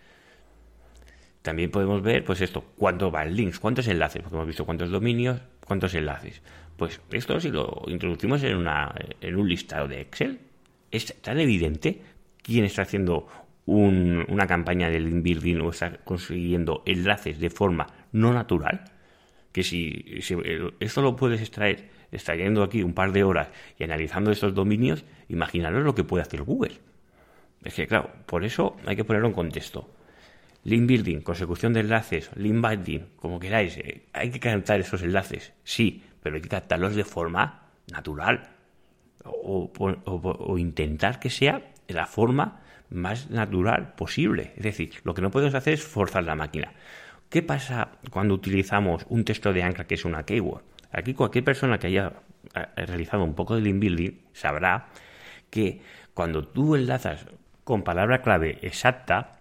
También 1.42 1.72
podemos 1.72 2.02
ver, 2.02 2.24
pues 2.24 2.40
esto, 2.40 2.64
cuánto 2.78 3.10
van 3.10 3.34
links, 3.34 3.58
cuántos 3.58 3.88
enlaces, 3.88 4.22
porque 4.22 4.36
hemos 4.36 4.46
visto 4.46 4.64
cuántos 4.64 4.90
dominios, 4.90 5.40
cuántos 5.66 5.92
enlaces. 5.94 6.40
Pues 6.76 7.00
esto 7.10 7.40
si 7.40 7.50
lo 7.50 7.82
introducimos 7.88 8.44
en, 8.44 8.58
una, 8.58 8.94
en 9.20 9.36
un 9.36 9.48
listado 9.48 9.88
de 9.88 10.00
Excel, 10.00 10.38
es 10.92 11.20
tan 11.20 11.40
evidente 11.40 12.00
quién 12.42 12.64
está 12.64 12.82
haciendo 12.82 13.26
una 13.66 14.46
campaña 14.46 14.88
de 14.88 15.00
link 15.00 15.24
building 15.24 15.56
o 15.62 15.70
está 15.70 15.96
consiguiendo 16.04 16.84
enlaces 16.86 17.40
de 17.40 17.50
forma 17.50 17.88
no 18.12 18.32
natural, 18.32 18.84
que 19.50 19.64
si, 19.64 20.20
si 20.20 20.36
esto 20.78 21.02
lo 21.02 21.16
puedes 21.16 21.40
extraer 21.40 21.94
extrayendo 22.14 22.62
aquí 22.62 22.82
un 22.82 22.94
par 22.94 23.12
de 23.12 23.24
horas 23.24 23.48
y 23.78 23.84
analizando 23.84 24.30
estos 24.30 24.54
dominios, 24.54 25.04
imaginaros 25.28 25.84
lo 25.84 25.94
que 25.94 26.04
puede 26.04 26.22
hacer 26.22 26.42
Google. 26.42 26.78
Es 27.62 27.74
que, 27.74 27.86
claro, 27.86 28.10
por 28.26 28.44
eso 28.44 28.76
hay 28.86 28.96
que 28.96 29.04
ponerlo 29.04 29.28
en 29.28 29.34
contexto. 29.34 29.90
Link 30.64 30.86
building, 30.86 31.20
consecución 31.20 31.72
de 31.72 31.80
enlaces, 31.80 32.30
link 32.36 32.66
binding, 32.66 33.06
como 33.16 33.38
queráis, 33.38 33.76
eh, 33.76 34.06
hay 34.12 34.30
que 34.30 34.40
captar 34.40 34.80
esos 34.80 35.02
enlaces, 35.02 35.52
sí, 35.62 36.02
pero 36.22 36.36
hay 36.36 36.42
que 36.42 36.48
captarlos 36.48 36.94
de 36.94 37.04
forma 37.04 37.68
natural 37.92 38.48
o, 39.24 39.70
o 39.76 40.58
intentar 40.58 41.20
que 41.20 41.28
sea 41.28 41.72
la 41.88 42.06
forma 42.06 42.62
más 42.90 43.30
natural 43.30 43.94
posible. 43.94 44.52
Es 44.56 44.62
decir, 44.62 44.92
lo 45.04 45.12
que 45.14 45.22
no 45.22 45.30
podemos 45.30 45.54
hacer 45.54 45.74
es 45.74 45.82
forzar 45.82 46.24
la 46.24 46.34
máquina. 46.34 46.72
¿Qué 47.28 47.42
pasa 47.42 47.90
cuando 48.10 48.34
utilizamos 48.34 49.04
un 49.08 49.24
texto 49.24 49.52
de 49.52 49.62
ancla 49.62 49.86
que 49.86 49.94
es 49.94 50.04
una 50.04 50.24
keyword? 50.24 50.62
Aquí 50.94 51.12
cualquier 51.12 51.44
persona 51.44 51.78
que 51.78 51.88
haya 51.88 52.12
realizado 52.76 53.24
un 53.24 53.34
poco 53.34 53.56
de 53.56 53.62
link 53.62 53.80
building 53.80 54.12
sabrá 54.32 54.86
que 55.50 55.80
cuando 56.14 56.46
tú 56.46 56.76
enlazas 56.76 57.26
con 57.64 57.82
palabra 57.82 58.22
clave 58.22 58.58
exacta, 58.62 59.40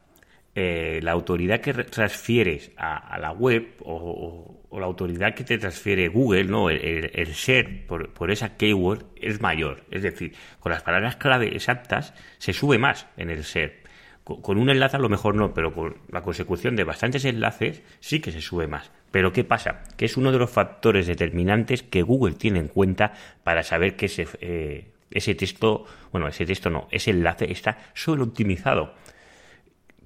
eh, 0.55 0.99
la 1.03 1.11
autoridad 1.11 1.61
que 1.61 1.73
transfieres 1.73 2.71
a, 2.77 3.17
la 3.19 3.31
web 3.31 3.75
o, 3.81 4.61
la 4.71 4.85
autoridad 4.85 5.35
que 5.35 5.43
te 5.43 5.59
transfiere 5.59 6.07
Google, 6.07 6.45
¿no? 6.45 6.71
el, 6.71 7.11
el, 7.13 7.35
ser 7.35 7.85
por, 7.85 8.31
esa 8.31 8.57
keyword 8.57 9.05
es 9.15 9.39
mayor. 9.39 9.83
Es 9.91 10.01
decir, 10.01 10.33
con 10.59 10.71
las 10.71 10.81
palabras 10.81 11.17
clave 11.17 11.55
exactas 11.55 12.15
se 12.39 12.53
sube 12.53 12.79
más 12.79 13.07
en 13.17 13.29
el 13.29 13.43
ser. 13.43 13.82
Con, 14.23 14.57
un 14.57 14.69
enlace 14.69 14.95
a 14.95 14.99
lo 14.99 15.09
mejor 15.09 15.35
no, 15.35 15.53
pero 15.53 15.73
con 15.73 15.97
la 16.09 16.21
consecución 16.21 16.75
de 16.75 16.85
bastantes 16.85 17.25
enlaces 17.25 17.81
sí 17.99 18.21
que 18.21 18.31
se 18.31 18.41
sube 18.41 18.67
más. 18.67 18.91
Pero 19.11 19.33
¿qué 19.33 19.43
pasa? 19.43 19.83
Que 19.97 20.05
es 20.05 20.15
uno 20.15 20.31
de 20.31 20.39
los 20.39 20.49
factores 20.49 21.07
determinantes 21.07 21.83
que 21.83 22.01
Google 22.03 22.35
tiene 22.35 22.59
en 22.59 22.69
cuenta 22.69 23.13
para 23.43 23.63
saber 23.63 23.95
que 23.95 24.05
ese, 24.05 24.27
eh, 24.39 24.91
ese 25.11 25.35
texto, 25.35 25.85
bueno, 26.11 26.27
ese 26.27 26.45
texto 26.45 26.69
no, 26.69 26.87
ese 26.89 27.11
enlace 27.11 27.51
está 27.51 27.77
solo 27.93 28.23
optimizado 28.23 28.93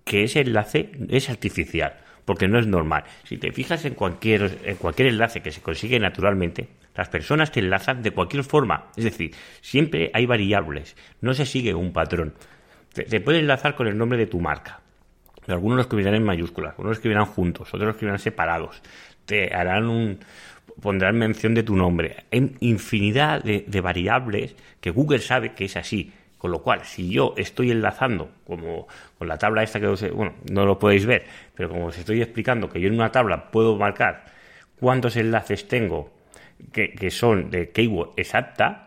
que 0.08 0.24
ese 0.24 0.40
enlace 0.40 0.92
es 1.10 1.30
artificial, 1.30 1.98
porque 2.26 2.48
no 2.48 2.58
es 2.58 2.66
normal. 2.66 3.04
Si 3.26 3.38
te 3.38 3.52
fijas 3.52 3.86
en 3.86 3.94
cualquier, 3.94 4.58
en 4.64 4.78
cualquier 4.78 5.10
enlace 5.10 5.42
que 5.42 5.52
se 5.52 5.62
consigue 5.62 6.00
naturalmente, 6.00 6.70
las 6.96 7.10
personas 7.10 7.52
te 7.52 7.60
enlazan 7.60 8.02
de 8.02 8.12
cualquier 8.12 8.44
forma. 8.44 8.88
Es 8.96 9.04
decir, 9.04 9.32
siempre 9.62 10.10
hay 10.14 10.26
variables, 10.26 10.96
no 11.22 11.34
se 11.34 11.46
sigue 11.46 11.76
un 11.76 11.92
patrón. 11.94 12.34
Te, 13.06 13.20
puede 13.20 13.40
enlazar 13.40 13.76
con 13.76 13.88
el 13.88 13.98
nombre 13.98 14.18
de 14.18 14.28
tu 14.28 14.40
marca. 14.40 14.80
Algunos 15.48 15.76
lo 15.78 15.82
escribirán 15.84 16.16
en 16.16 16.24
mayúsculas, 16.24 16.72
algunos 16.72 16.90
lo 16.90 16.94
escribirán 16.94 17.26
juntos, 17.26 17.70
otros 17.70 17.84
lo 17.84 17.92
escribirán 17.92 18.20
separados. 18.20 18.82
Te 19.26 19.54
harán 19.54 19.88
un, 19.88 20.20
pondrán 20.82 21.18
mención 21.18 21.54
de 21.54 21.64
tu 21.64 21.76
nombre. 21.76 22.26
Hay 22.32 22.56
infinidad 22.60 23.44
de, 23.44 23.82
variables 23.82 24.56
que 24.82 24.90
Google 24.90 25.20
sabe 25.20 25.54
que 25.54 25.66
es 25.66 25.78
así 25.78 26.12
con 26.38 26.52
lo 26.52 26.62
cual, 26.62 26.86
si 26.86 27.10
yo 27.10 27.34
estoy 27.36 27.72
enlazando, 27.72 28.30
como 28.46 28.88
con 29.18 29.28
la 29.28 29.40
tabla 29.40 29.64
esta 29.64 29.80
que 29.80 29.88
os, 29.88 30.12
bueno, 30.12 30.36
no 30.52 30.68
lo 30.68 30.78
podéis 30.78 31.08
ver, 31.08 31.26
pero 31.56 31.68
como 31.68 31.88
os 31.88 31.98
estoy 31.98 32.22
explicando 32.22 32.70
que 32.70 32.80
yo 32.80 32.90
en 32.90 32.94
una 32.94 33.12
tabla 33.12 33.50
puedo 33.50 33.76
marcar 33.76 34.26
cuántos 34.80 35.16
enlaces 35.16 35.68
tengo 35.68 36.12
que, 36.72 37.10
son 37.10 37.50
de 37.50 37.72
keyword 37.72 38.12
exacta, 38.18 38.87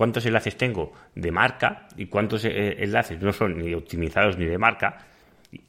cuántos 0.00 0.24
enlaces 0.24 0.56
tengo 0.56 0.94
de 1.14 1.30
marca 1.30 1.86
y 1.94 2.06
cuántos 2.06 2.46
eh, 2.46 2.82
enlaces 2.82 3.20
no 3.20 3.34
son 3.34 3.58
ni 3.58 3.74
optimizados 3.74 4.38
ni 4.38 4.46
de 4.46 4.56
marca, 4.56 4.96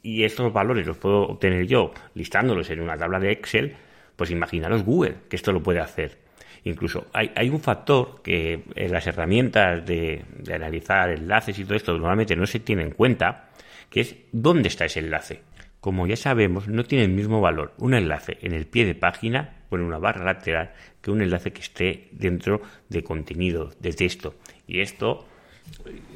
y 0.02 0.24
estos 0.24 0.50
valores 0.50 0.86
los 0.86 0.96
puedo 0.96 1.24
obtener 1.24 1.66
yo 1.66 1.92
listándolos 2.14 2.70
en 2.70 2.80
una 2.80 2.96
tabla 2.96 3.20
de 3.20 3.30
Excel, 3.30 3.76
pues 4.16 4.30
imaginaros 4.30 4.84
Google, 4.84 5.16
que 5.28 5.36
esto 5.36 5.52
lo 5.52 5.62
puede 5.62 5.80
hacer. 5.80 6.16
Incluso 6.64 7.08
hay, 7.12 7.50
un 7.50 7.60
factor 7.60 8.22
que 8.22 8.62
en 8.74 8.90
las 8.90 9.06
herramientas 9.06 9.84
de, 9.84 10.24
analizar 10.50 11.10
enlaces 11.10 11.58
y 11.58 11.64
todo 11.64 11.74
esto 11.74 11.92
normalmente 11.92 12.34
no 12.34 12.46
se 12.46 12.60
tiene 12.60 12.84
en 12.84 12.92
cuenta, 12.92 13.50
que 13.90 14.00
es 14.00 14.16
dónde 14.32 14.68
está 14.68 14.86
ese 14.86 15.00
enlace. 15.00 15.42
Como 15.78 16.06
ya 16.06 16.16
sabemos, 16.16 16.68
no 16.68 16.84
tiene 16.84 17.04
el 17.04 17.10
mismo 17.10 17.42
valor 17.42 17.74
un 17.76 17.92
enlace 17.92 18.38
en 18.40 18.54
el 18.54 18.64
pie 18.64 18.86
de 18.86 18.94
página 18.94 19.61
en 19.76 19.82
una 19.82 19.98
barra 19.98 20.24
lateral 20.24 20.72
que 21.00 21.10
un 21.10 21.22
enlace 21.22 21.52
que 21.52 21.60
esté 21.60 22.08
dentro 22.12 22.62
de 22.88 23.02
contenido, 23.02 23.72
de 23.80 23.92
texto. 23.92 24.34
Y 24.66 24.80
esto 24.80 25.26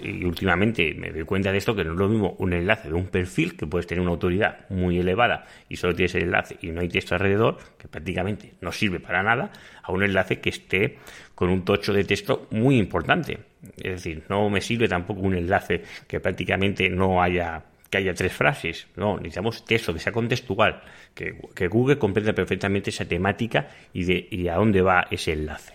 y 0.00 0.24
últimamente 0.24 0.94
me 0.94 1.10
doy 1.10 1.24
cuenta 1.24 1.50
de 1.50 1.58
esto 1.58 1.74
que 1.74 1.84
no 1.84 1.92
es 1.92 1.98
lo 1.98 2.08
mismo 2.08 2.36
un 2.38 2.52
enlace 2.52 2.88
de 2.88 2.94
un 2.94 3.06
perfil 3.06 3.56
que 3.56 3.66
puedes 3.66 3.86
tener 3.86 4.02
una 4.02 4.10
autoridad 4.10 4.68
muy 4.68 4.98
elevada 4.98 5.46
y 5.68 5.76
solo 5.76 5.94
tienes 5.94 6.14
el 6.14 6.24
enlace 6.24 6.56
y 6.60 6.68
no 6.68 6.80
hay 6.80 6.88
texto 6.88 7.14
alrededor 7.14 7.58
que 7.78 7.88
prácticamente 7.88 8.54
no 8.60 8.70
sirve 8.70 9.00
para 9.00 9.22
nada 9.22 9.50
a 9.82 9.92
un 9.92 10.02
enlace 10.02 10.40
que 10.40 10.50
esté 10.50 10.98
con 11.34 11.48
un 11.48 11.64
tocho 11.64 11.92
de 11.92 12.04
texto 12.04 12.46
muy 12.50 12.78
importante 12.78 13.38
es 13.78 13.92
decir 13.92 14.24
no 14.28 14.48
me 14.50 14.60
sirve 14.60 14.88
tampoco 14.88 15.20
un 15.20 15.34
enlace 15.34 15.82
que 16.06 16.20
prácticamente 16.20 16.88
no 16.88 17.22
haya 17.22 17.64
que 17.90 17.98
haya 17.98 18.14
tres 18.14 18.32
frases. 18.32 18.86
No 18.96 19.16
necesitamos 19.16 19.64
texto 19.64 19.92
que 19.92 20.00
sea 20.00 20.12
contextual 20.12 20.82
que, 21.14 21.40
que 21.54 21.68
Google 21.68 21.98
comprenda 21.98 22.32
perfectamente 22.32 22.90
esa 22.90 23.04
temática 23.04 23.68
y 23.92 24.04
de 24.04 24.28
y 24.30 24.48
a 24.48 24.56
dónde 24.56 24.82
va 24.82 25.06
ese 25.10 25.32
enlace. 25.32 25.74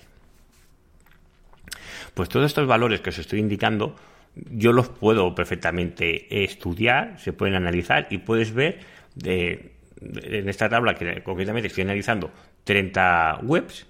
Pues 2.13 2.29
todos 2.29 2.45
estos 2.45 2.67
valores 2.67 3.01
que 3.01 3.09
os 3.09 3.17
estoy 3.17 3.39
indicando, 3.39 3.95
yo 4.35 4.73
los 4.73 4.89
puedo 4.89 5.33
perfectamente 5.33 6.43
estudiar, 6.43 7.19
se 7.19 7.33
pueden 7.33 7.55
analizar 7.55 8.07
y 8.09 8.17
puedes 8.17 8.53
ver 8.53 8.79
de, 9.15 9.71
en 10.01 10.49
esta 10.49 10.67
tabla 10.67 10.95
que 10.95 11.23
concretamente 11.23 11.67
estoy 11.67 11.83
analizando 11.83 12.31
30 12.63 13.39
webs, 13.43 13.87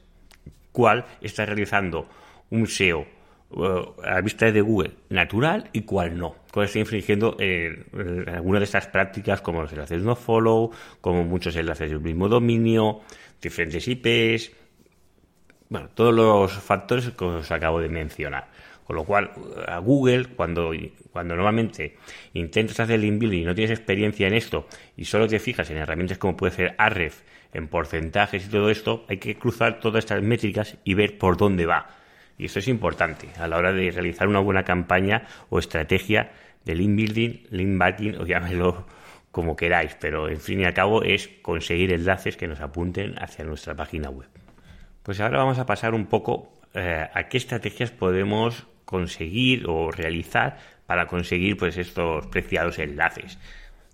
cuál 0.71 1.05
está 1.21 1.45
realizando 1.45 2.07
un 2.49 2.67
SEO 2.67 3.07
a 4.03 4.21
vista 4.21 4.51
de 4.51 4.61
Google 4.61 4.91
natural 5.09 5.69
y 5.73 5.81
cuál 5.81 6.17
no. 6.17 6.35
Cuál 6.51 6.65
está 6.67 6.79
infringiendo 6.79 7.35
en, 7.39 7.85
alguna 8.29 8.59
de 8.59 8.65
estas 8.65 8.87
prácticas 8.87 9.41
como 9.41 9.61
los 9.61 9.71
enlaces 9.71 10.01
no 10.01 10.15
follow, 10.15 10.71
como 11.01 11.23
muchos 11.23 11.55
enlaces 11.55 11.89
del 11.89 11.99
mismo 11.99 12.29
dominio, 12.29 13.01
diferentes 13.41 13.87
IPs, 13.87 14.51
bueno, 15.69 15.89
todos 15.93 16.13
los 16.13 16.51
factores 16.51 17.09
que 17.11 17.25
os 17.25 17.51
acabo 17.51 17.79
de 17.79 17.89
mencionar. 17.89 18.49
Con 18.83 18.95
lo 18.97 19.05
cual, 19.05 19.31
a 19.67 19.77
Google, 19.77 20.25
cuando, 20.35 20.71
cuando 21.13 21.35
normalmente 21.35 21.95
intentas 22.33 22.79
hacer 22.81 22.95
el 22.95 23.05
inbuilding 23.05 23.43
y 23.43 23.45
no 23.45 23.55
tienes 23.55 23.71
experiencia 23.71 24.27
en 24.27 24.33
esto 24.33 24.67
y 24.97 25.05
solo 25.05 25.27
te 25.27 25.39
fijas 25.39 25.69
en 25.69 25.77
herramientas 25.77 26.17
como 26.17 26.35
puede 26.35 26.51
ser 26.51 26.75
Arref, 26.77 27.21
en 27.53 27.67
porcentajes 27.67 28.45
y 28.45 28.49
todo 28.49 28.69
esto, 28.69 29.05
hay 29.07 29.17
que 29.17 29.35
cruzar 29.35 29.79
todas 29.79 30.03
estas 30.03 30.21
métricas 30.21 30.77
y 30.83 30.93
ver 30.93 31.17
por 31.17 31.37
dónde 31.37 31.65
va. 31.65 32.00
Y 32.41 32.45
eso 32.45 32.57
es 32.57 32.67
importante 32.67 33.29
a 33.37 33.47
la 33.47 33.55
hora 33.57 33.71
de 33.71 33.91
realizar 33.91 34.27
una 34.27 34.39
buena 34.39 34.63
campaña 34.63 35.27
o 35.51 35.59
estrategia 35.59 36.31
de 36.65 36.73
link 36.73 36.95
building, 36.95 37.43
link 37.51 37.77
backing 37.77 38.15
o 38.19 38.25
llámelo 38.25 38.87
como 39.29 39.55
queráis, 39.55 39.95
pero 39.99 40.27
en 40.27 40.39
fin 40.39 40.59
y 40.59 40.65
al 40.65 40.73
cabo 40.73 41.03
es 41.03 41.29
conseguir 41.43 41.93
enlaces 41.93 42.37
que 42.37 42.47
nos 42.47 42.59
apunten 42.59 43.13
hacia 43.21 43.45
nuestra 43.45 43.75
página 43.75 44.09
web. 44.09 44.27
Pues 45.03 45.19
ahora 45.19 45.37
vamos 45.37 45.59
a 45.59 45.67
pasar 45.67 45.93
un 45.93 46.07
poco 46.07 46.51
eh, 46.73 47.07
a 47.13 47.29
qué 47.29 47.37
estrategias 47.37 47.91
podemos 47.91 48.65
conseguir 48.85 49.65
o 49.67 49.91
realizar 49.91 50.57
para 50.87 51.05
conseguir 51.05 51.57
pues 51.57 51.77
estos 51.77 52.25
preciados 52.25 52.79
enlaces 52.79 53.37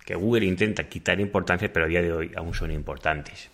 que 0.06 0.16
Google 0.16 0.46
intenta 0.46 0.88
quitar 0.88 1.20
importancia 1.20 1.74
pero 1.74 1.86
a 1.86 1.90
día 1.90 2.02
de 2.02 2.14
hoy 2.14 2.32
aún 2.38 2.54
son 2.54 2.72
importantes. 2.72 3.52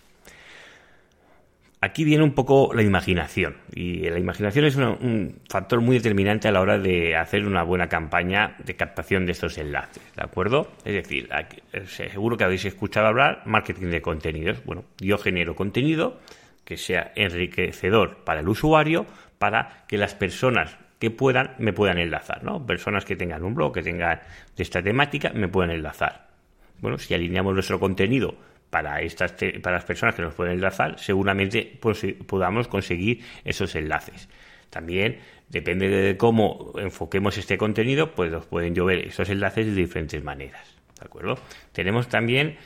Aquí 1.84 2.02
viene 2.02 2.24
un 2.24 2.32
poco 2.32 2.72
la 2.72 2.82
imaginación 2.82 3.58
y 3.74 4.08
la 4.08 4.18
imaginación 4.18 4.64
es 4.64 4.74
un 4.76 5.42
factor 5.50 5.82
muy 5.82 5.96
determinante 5.96 6.48
a 6.48 6.50
la 6.50 6.62
hora 6.62 6.78
de 6.78 7.14
hacer 7.14 7.46
una 7.46 7.62
buena 7.62 7.90
campaña 7.90 8.56
de 8.64 8.74
captación 8.74 9.26
de 9.26 9.32
estos 9.32 9.58
enlaces, 9.58 10.02
¿de 10.16 10.22
acuerdo? 10.24 10.72
Es 10.86 10.94
decir, 10.94 11.28
eh, 11.74 11.82
seguro 11.86 12.38
que 12.38 12.44
habéis 12.44 12.64
escuchado 12.64 13.08
hablar 13.08 13.42
marketing 13.44 13.88
de 13.88 14.00
contenidos. 14.00 14.64
Bueno, 14.64 14.84
yo 14.98 15.18
genero 15.18 15.54
contenido 15.54 16.18
que 16.64 16.78
sea 16.78 17.12
enriquecedor 17.16 18.24
para 18.24 18.40
el 18.40 18.48
usuario 18.48 19.04
para 19.38 19.84
que 19.86 19.98
las 19.98 20.14
personas 20.14 20.78
que 20.98 21.10
puedan 21.10 21.50
me 21.58 21.74
puedan 21.74 21.98
enlazar, 21.98 22.44
¿no? 22.44 22.64
Personas 22.64 23.04
que 23.04 23.14
tengan 23.14 23.44
un 23.44 23.54
blog, 23.54 23.74
que 23.74 23.82
tengan 23.82 24.20
de 24.56 24.62
esta 24.62 24.82
temática, 24.82 25.32
me 25.34 25.48
puedan 25.48 25.70
enlazar. 25.70 26.28
Bueno, 26.80 26.96
si 26.96 27.12
alineamos 27.12 27.52
nuestro 27.52 27.78
contenido 27.78 28.36
para 28.74 29.00
estas 29.02 29.36
para 29.62 29.76
las 29.76 29.84
personas 29.84 30.16
que 30.16 30.22
nos 30.22 30.34
pueden 30.34 30.54
enlazar, 30.54 30.98
seguramente 30.98 31.78
podamos 32.26 32.66
conseguir 32.66 33.20
esos 33.44 33.76
enlaces. 33.76 34.28
También 34.68 35.20
depende 35.48 35.88
de 35.88 36.16
cómo 36.16 36.72
enfoquemos 36.76 37.38
este 37.38 37.56
contenido, 37.56 38.16
pues 38.16 38.32
nos 38.32 38.46
pueden 38.46 38.74
llover 38.74 39.06
esos 39.06 39.30
enlaces 39.30 39.66
de 39.66 39.74
diferentes 39.76 40.24
maneras. 40.24 40.76
¿De 40.98 41.06
acuerdo? 41.06 41.38
Tenemos 41.70 42.08
también 42.08 42.56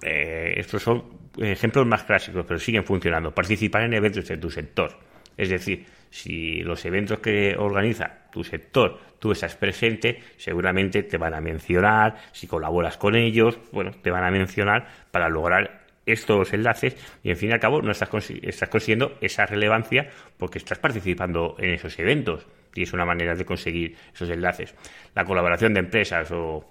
eh, 0.00 0.54
estos 0.56 0.82
son 0.82 1.04
ejemplos 1.36 1.86
más 1.86 2.04
clásicos, 2.04 2.46
pero 2.48 2.58
siguen 2.58 2.84
funcionando. 2.84 3.34
Participar 3.34 3.82
en 3.82 3.92
eventos 3.92 4.26
de 4.28 4.38
tu 4.38 4.48
sector. 4.48 4.96
Es 5.38 5.48
decir, 5.48 5.86
si 6.10 6.60
los 6.60 6.84
eventos 6.84 7.20
que 7.20 7.56
organiza 7.56 8.28
tu 8.30 8.44
sector 8.44 9.00
tú 9.18 9.32
estás 9.32 9.56
presente, 9.56 10.20
seguramente 10.36 11.02
te 11.02 11.16
van 11.16 11.32
a 11.32 11.40
mencionar, 11.40 12.16
si 12.32 12.46
colaboras 12.46 12.98
con 12.98 13.14
ellos, 13.14 13.58
bueno, 13.72 13.92
te 14.02 14.10
van 14.10 14.24
a 14.24 14.30
mencionar 14.30 14.86
para 15.10 15.30
lograr 15.30 15.86
estos 16.04 16.52
enlaces 16.52 16.96
y 17.22 17.30
en 17.30 17.36
fin 17.36 17.50
y 17.50 17.52
al 17.52 17.60
cabo 17.60 17.80
no 17.80 17.90
estás, 17.90 18.10
estás 18.42 18.68
consiguiendo 18.68 19.16
esa 19.20 19.46
relevancia 19.46 20.10
porque 20.36 20.58
estás 20.58 20.78
participando 20.78 21.56
en 21.58 21.70
esos 21.70 21.98
eventos 21.98 22.46
y 22.74 22.82
es 22.82 22.92
una 22.92 23.06
manera 23.06 23.34
de 23.34 23.44
conseguir 23.44 23.96
esos 24.12 24.28
enlaces. 24.28 24.74
La 25.14 25.24
colaboración 25.24 25.72
de 25.72 25.80
empresas 25.80 26.30
o, 26.30 26.68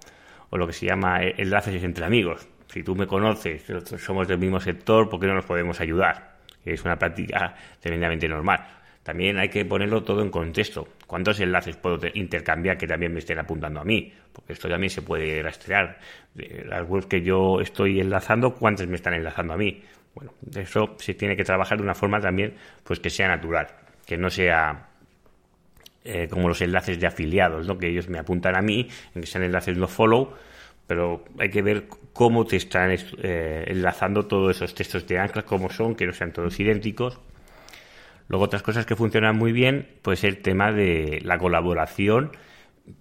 o 0.50 0.56
lo 0.56 0.66
que 0.66 0.72
se 0.72 0.86
llama 0.86 1.20
enlaces 1.22 1.82
entre 1.82 2.04
amigos 2.04 2.48
si 2.68 2.82
tú 2.82 2.94
me 2.94 3.06
conoces, 3.06 3.64
somos 3.98 4.28
del 4.28 4.38
mismo 4.38 4.60
sector, 4.60 5.08
¿por 5.08 5.18
qué 5.20 5.26
no 5.26 5.34
nos 5.34 5.46
podemos 5.46 5.80
ayudar? 5.80 6.27
Es 6.72 6.84
una 6.84 6.96
práctica 6.96 7.54
tremendamente 7.80 8.28
normal. 8.28 8.66
También 9.02 9.38
hay 9.38 9.48
que 9.48 9.64
ponerlo 9.64 10.02
todo 10.02 10.20
en 10.20 10.30
contexto. 10.30 10.86
¿Cuántos 11.06 11.40
enlaces 11.40 11.76
puedo 11.76 11.98
intercambiar 12.12 12.76
que 12.76 12.86
también 12.86 13.12
me 13.12 13.20
estén 13.20 13.38
apuntando 13.38 13.80
a 13.80 13.84
mí? 13.84 14.12
Porque 14.32 14.52
esto 14.52 14.68
también 14.68 14.90
se 14.90 15.00
puede 15.00 15.42
rastrear. 15.42 15.98
Las 16.34 16.86
webs 16.86 17.06
que 17.06 17.22
yo 17.22 17.60
estoy 17.60 18.00
enlazando, 18.00 18.54
¿cuántas 18.54 18.86
me 18.86 18.96
están 18.96 19.14
enlazando 19.14 19.54
a 19.54 19.56
mí? 19.56 19.82
Bueno, 20.14 20.32
eso 20.54 20.96
se 20.98 21.14
tiene 21.14 21.36
que 21.36 21.44
trabajar 21.44 21.78
de 21.78 21.84
una 21.84 21.94
forma 21.94 22.20
también 22.20 22.54
pues 22.84 23.00
que 23.00 23.08
sea 23.08 23.28
natural, 23.28 23.68
que 24.04 24.18
no 24.18 24.28
sea 24.28 24.88
eh, 26.04 26.28
como 26.28 26.48
los 26.48 26.60
enlaces 26.60 26.98
de 26.98 27.06
afiliados, 27.06 27.66
¿no? 27.66 27.78
que 27.78 27.88
ellos 27.88 28.08
me 28.08 28.18
apuntan 28.18 28.56
a 28.56 28.62
mí, 28.62 28.88
en 29.14 29.20
que 29.20 29.26
sean 29.26 29.44
enlaces 29.44 29.76
no 29.76 29.86
follow, 29.86 30.34
pero 30.88 31.22
hay 31.38 31.50
que 31.50 31.62
ver 31.62 31.86
cómo 32.14 32.46
te 32.46 32.56
están 32.56 32.90
eh, 32.90 33.64
enlazando 33.68 34.26
todos 34.26 34.56
esos 34.56 34.74
textos 34.74 35.06
de 35.06 35.18
ancla, 35.18 35.42
cómo 35.42 35.70
son, 35.70 35.94
que 35.94 36.06
no 36.06 36.12
sean 36.12 36.32
todos 36.32 36.58
idénticos. 36.58 37.20
Luego 38.26 38.46
otras 38.46 38.62
cosas 38.62 38.86
que 38.86 38.96
funcionan 38.96 39.36
muy 39.36 39.52
bien, 39.52 39.86
pues 40.02 40.24
el 40.24 40.38
tema 40.38 40.72
de 40.72 41.20
la 41.22 41.38
colaboración 41.38 42.32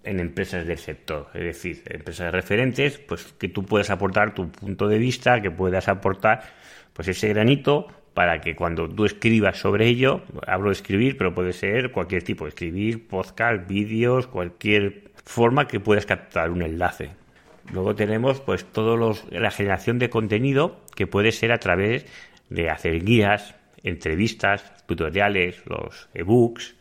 en 0.04 0.20
empresas 0.20 0.68
del 0.68 0.78
sector, 0.78 1.30
es 1.34 1.44
decir, 1.44 1.84
empresas 1.86 2.32
referentes, 2.34 2.98
pues 2.98 3.24
que 3.40 3.48
tú 3.48 3.64
puedas 3.64 3.90
aportar 3.90 4.36
tu 4.36 4.52
punto 4.52 4.90
de 4.90 4.98
vista, 4.98 5.42
que 5.42 5.50
puedas 5.50 5.88
aportar 5.88 6.44
pues 6.92 7.08
ese 7.08 7.30
granito 7.30 7.88
para 8.14 8.42
que 8.42 8.54
cuando 8.54 8.90
tú 8.90 9.06
escribas 9.06 9.60
sobre 9.60 9.88
ello, 9.88 10.24
hablo 10.46 10.70
de 10.70 10.74
escribir, 10.74 11.18
pero 11.18 11.34
puede 11.34 11.54
ser 11.54 11.92
cualquier 11.92 12.24
tipo, 12.24 12.48
escribir, 12.48 13.08
podcast, 13.08 13.66
vídeos, 13.66 14.28
cualquier 14.28 15.12
forma 15.24 15.68
que 15.68 15.80
puedas 15.80 16.06
captar 16.06 16.50
un 16.50 16.64
enlace. 16.64 17.27
Luego 17.72 17.96
tenemos 17.96 18.40
pues 18.40 18.66
todo 18.66 18.96
los, 18.96 19.26
la 19.32 19.52
generación 19.52 20.00
de 20.00 20.10
contenido 20.10 20.82
que 20.96 21.08
puede 21.08 21.32
ser 21.32 21.52
a 21.52 21.60
través 21.60 22.06
de 22.50 22.70
hacer 22.70 23.04
guías, 23.04 23.56
entrevistas, 23.84 24.86
tutoriales, 24.86 25.62
los 25.66 26.10
ebooks, 26.14 26.76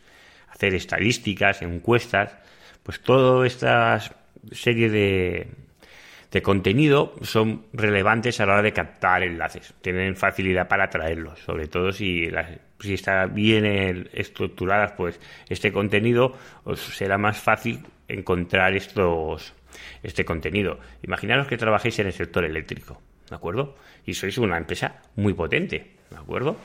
hacer 0.48 0.74
estadísticas, 0.74 1.62
encuestas, 1.62 2.36
pues 2.82 3.00
toda 3.00 3.46
esta 3.46 3.98
serie 4.52 4.88
de, 4.88 5.48
de 6.30 6.42
contenido 6.42 7.14
son 7.22 7.66
relevantes 7.72 8.40
a 8.40 8.46
la 8.46 8.54
hora 8.54 8.62
de 8.62 8.72
captar 8.72 9.22
enlaces. 9.22 9.74
Tienen 9.80 10.16
facilidad 10.16 10.68
para 10.68 10.88
traerlos, 10.88 11.40
sobre 11.40 11.66
todo 11.66 11.92
si, 11.92 12.28
si 12.78 12.94
está 12.94 13.26
bien 13.26 14.08
estructuradas, 14.12 14.92
pues 14.92 15.20
este 15.48 15.72
contenido 15.72 16.32
os 16.64 16.80
será 16.80 17.18
más 17.18 17.38
fácil 17.38 17.84
encontrar 18.08 18.74
estos 18.74 19.52
este 20.02 20.24
contenido. 20.24 20.78
Imaginaros 21.02 21.48
que 21.48 21.56
trabajéis 21.56 21.98
en 21.98 22.06
el 22.06 22.12
sector 22.12 22.44
eléctrico, 22.44 23.00
¿de 23.28 23.36
acuerdo? 23.36 23.76
Y 24.04 24.14
sois 24.14 24.38
una 24.38 24.56
empresa 24.56 25.02
muy 25.16 25.34
potente, 25.34 25.96
¿de 26.10 26.16
acuerdo? 26.16 26.56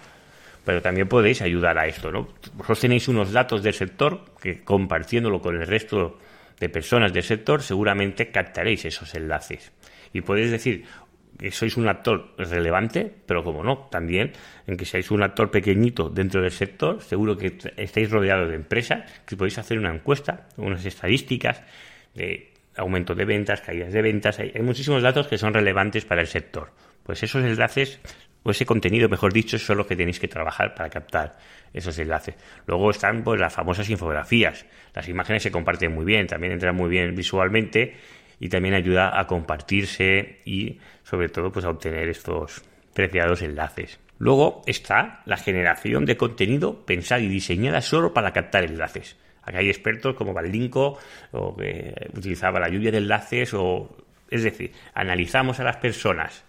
Pero 0.66 0.82
también 0.82 1.08
podéis 1.08 1.42
ayudar 1.42 1.78
a 1.78 1.88
esto, 1.88 2.12
¿no? 2.12 2.28
Vosotros 2.54 2.80
tenéis 2.80 3.08
unos 3.08 3.32
datos 3.32 3.64
del 3.64 3.74
sector 3.74 4.26
que 4.40 4.64
compartiéndolo 4.64 5.42
con 5.42 5.56
el 5.60 5.66
resto 5.66 6.20
de 6.60 6.70
personas 6.70 7.12
del 7.12 7.24
sector, 7.24 7.64
seguramente 7.64 8.30
captaréis 8.30 8.86
esos 8.86 9.16
enlaces. 9.16 9.72
Y 10.14 10.22
podéis 10.22 10.52
decir 10.52 10.86
que 11.40 11.50
sois 11.50 11.76
un 11.76 11.88
actor 11.88 12.36
relevante, 12.38 13.12
pero 13.26 13.44
como 13.44 13.64
no, 13.64 13.90
también 13.90 14.34
en 14.68 14.78
que 14.78 14.86
seáis 14.86 15.10
un 15.10 15.24
actor 15.24 15.50
pequeñito 15.50 16.10
dentro 16.10 16.42
del 16.42 16.52
sector, 16.52 17.02
seguro 17.02 17.36
que 17.36 17.58
estáis 17.78 18.12
rodeados 18.12 18.50
de 18.50 18.56
empresas, 18.56 19.10
que 19.26 19.36
podéis 19.36 19.58
hacer 19.58 19.80
una 19.80 19.94
encuesta, 19.94 20.48
unas 20.58 20.86
estadísticas 20.86 21.64
de 22.14 22.51
aumento 22.76 23.16
de 23.16 23.26
ventas, 23.26 23.62
caídas 23.62 23.94
de 23.94 24.02
ventas, 24.02 24.40
hay, 24.40 24.52
hay 24.56 24.62
muchísimos 24.62 25.04
datos 25.04 25.28
que 25.28 25.38
son 25.38 25.54
relevantes 25.54 26.06
para 26.06 26.22
el 26.22 26.28
sector. 26.28 26.72
Pues 27.04 27.24
esos 27.24 27.44
enlaces 27.44 28.00
o 28.44 28.52
ese 28.52 28.66
contenido, 28.66 29.10
mejor 29.10 29.34
dicho, 29.34 29.60
son 29.60 29.78
los 29.78 29.88
que 29.88 29.96
tenéis 29.96 30.20
que 30.20 30.28
trabajar 30.28 30.74
para 30.74 30.90
captar 30.90 31.38
esos 31.74 31.98
enlaces. 32.00 32.36
Luego 32.66 32.90
están 32.90 33.24
pues 33.24 33.40
las 33.40 33.54
famosas 33.54 33.90
infografías. 33.90 34.66
Las 34.94 35.08
imágenes 35.08 35.44
se 35.44 35.52
comparten 35.52 35.94
muy 35.94 36.06
bien, 36.06 36.28
también 36.28 36.54
entran 36.54 36.76
muy 36.76 36.90
bien 36.90 37.16
visualmente 37.16 37.96
y 38.40 38.50
también 38.50 38.74
ayuda 38.74 39.20
a 39.20 39.28
compartirse 39.28 40.40
y 40.46 40.80
sobre 41.04 41.30
todo 41.30 41.52
pues 41.52 41.66
a 41.66 41.70
obtener 41.70 42.10
estos 42.10 42.64
preciados 42.94 43.42
enlaces. 43.42 44.00
Luego 44.18 44.62
está 44.66 45.22
la 45.26 45.38
generación 45.38 46.06
de 46.06 46.18
contenido 46.18 46.86
pensada 46.86 47.22
y 47.22 47.28
diseñada 47.28 47.82
solo 47.82 48.14
para 48.14 48.34
captar 48.34 48.64
enlaces. 48.64 49.18
Aquí 49.44 49.58
hay 49.58 49.70
expertos 49.70 50.16
como 50.16 50.34
Valdinco 50.34 50.98
o 51.32 51.56
que 51.56 51.94
utilizaba 52.16 52.60
la 52.60 52.70
lluvia 52.70 52.92
de 52.92 53.00
enlaces 53.00 53.54
o 53.54 53.98
es 54.30 54.44
decir, 54.44 54.72
analizamos 54.94 55.60
a 55.60 55.64
las 55.64 55.78
personas 55.78 56.44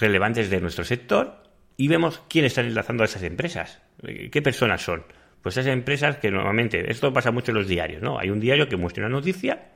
relevantes 0.00 0.48
de 0.48 0.60
nuestro 0.60 0.84
sector 0.84 1.42
y 1.76 1.88
vemos 1.88 2.22
quién 2.28 2.44
están 2.44 2.66
enlazando 2.66 3.02
a 3.02 3.06
esas 3.06 3.22
empresas. 3.24 3.82
¿Qué 4.30 4.42
personas 4.42 4.82
son? 4.82 5.04
Pues 5.42 5.56
esas 5.56 5.72
empresas 5.72 6.16
que 6.16 6.30
normalmente, 6.30 6.90
esto 6.90 7.12
pasa 7.12 7.30
mucho 7.32 7.50
en 7.50 7.58
los 7.58 7.68
diarios, 7.68 8.00
¿no? 8.00 8.18
Hay 8.18 8.30
un 8.30 8.40
diario 8.40 8.68
que 8.68 8.76
muestra 8.76 9.04
una 9.04 9.16
noticia 9.16 9.72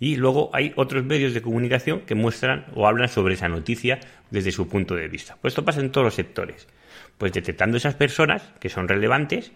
y 0.00 0.16
luego 0.16 0.50
hay 0.52 0.72
otros 0.76 1.04
medios 1.04 1.34
de 1.34 1.42
comunicación 1.42 2.00
que 2.00 2.14
muestran 2.14 2.66
o 2.74 2.88
hablan 2.88 3.08
sobre 3.08 3.34
esa 3.34 3.48
noticia 3.48 4.00
desde 4.30 4.50
su 4.50 4.68
punto 4.68 4.94
de 4.94 5.08
vista. 5.08 5.36
Pues 5.40 5.52
esto 5.52 5.64
pasa 5.64 5.80
en 5.80 5.92
todos 5.92 6.06
los 6.06 6.14
sectores. 6.14 6.66
Pues 7.18 7.32
detectando 7.32 7.76
esas 7.76 7.94
personas 7.94 8.42
que 8.58 8.68
son 8.68 8.88
relevantes 8.88 9.52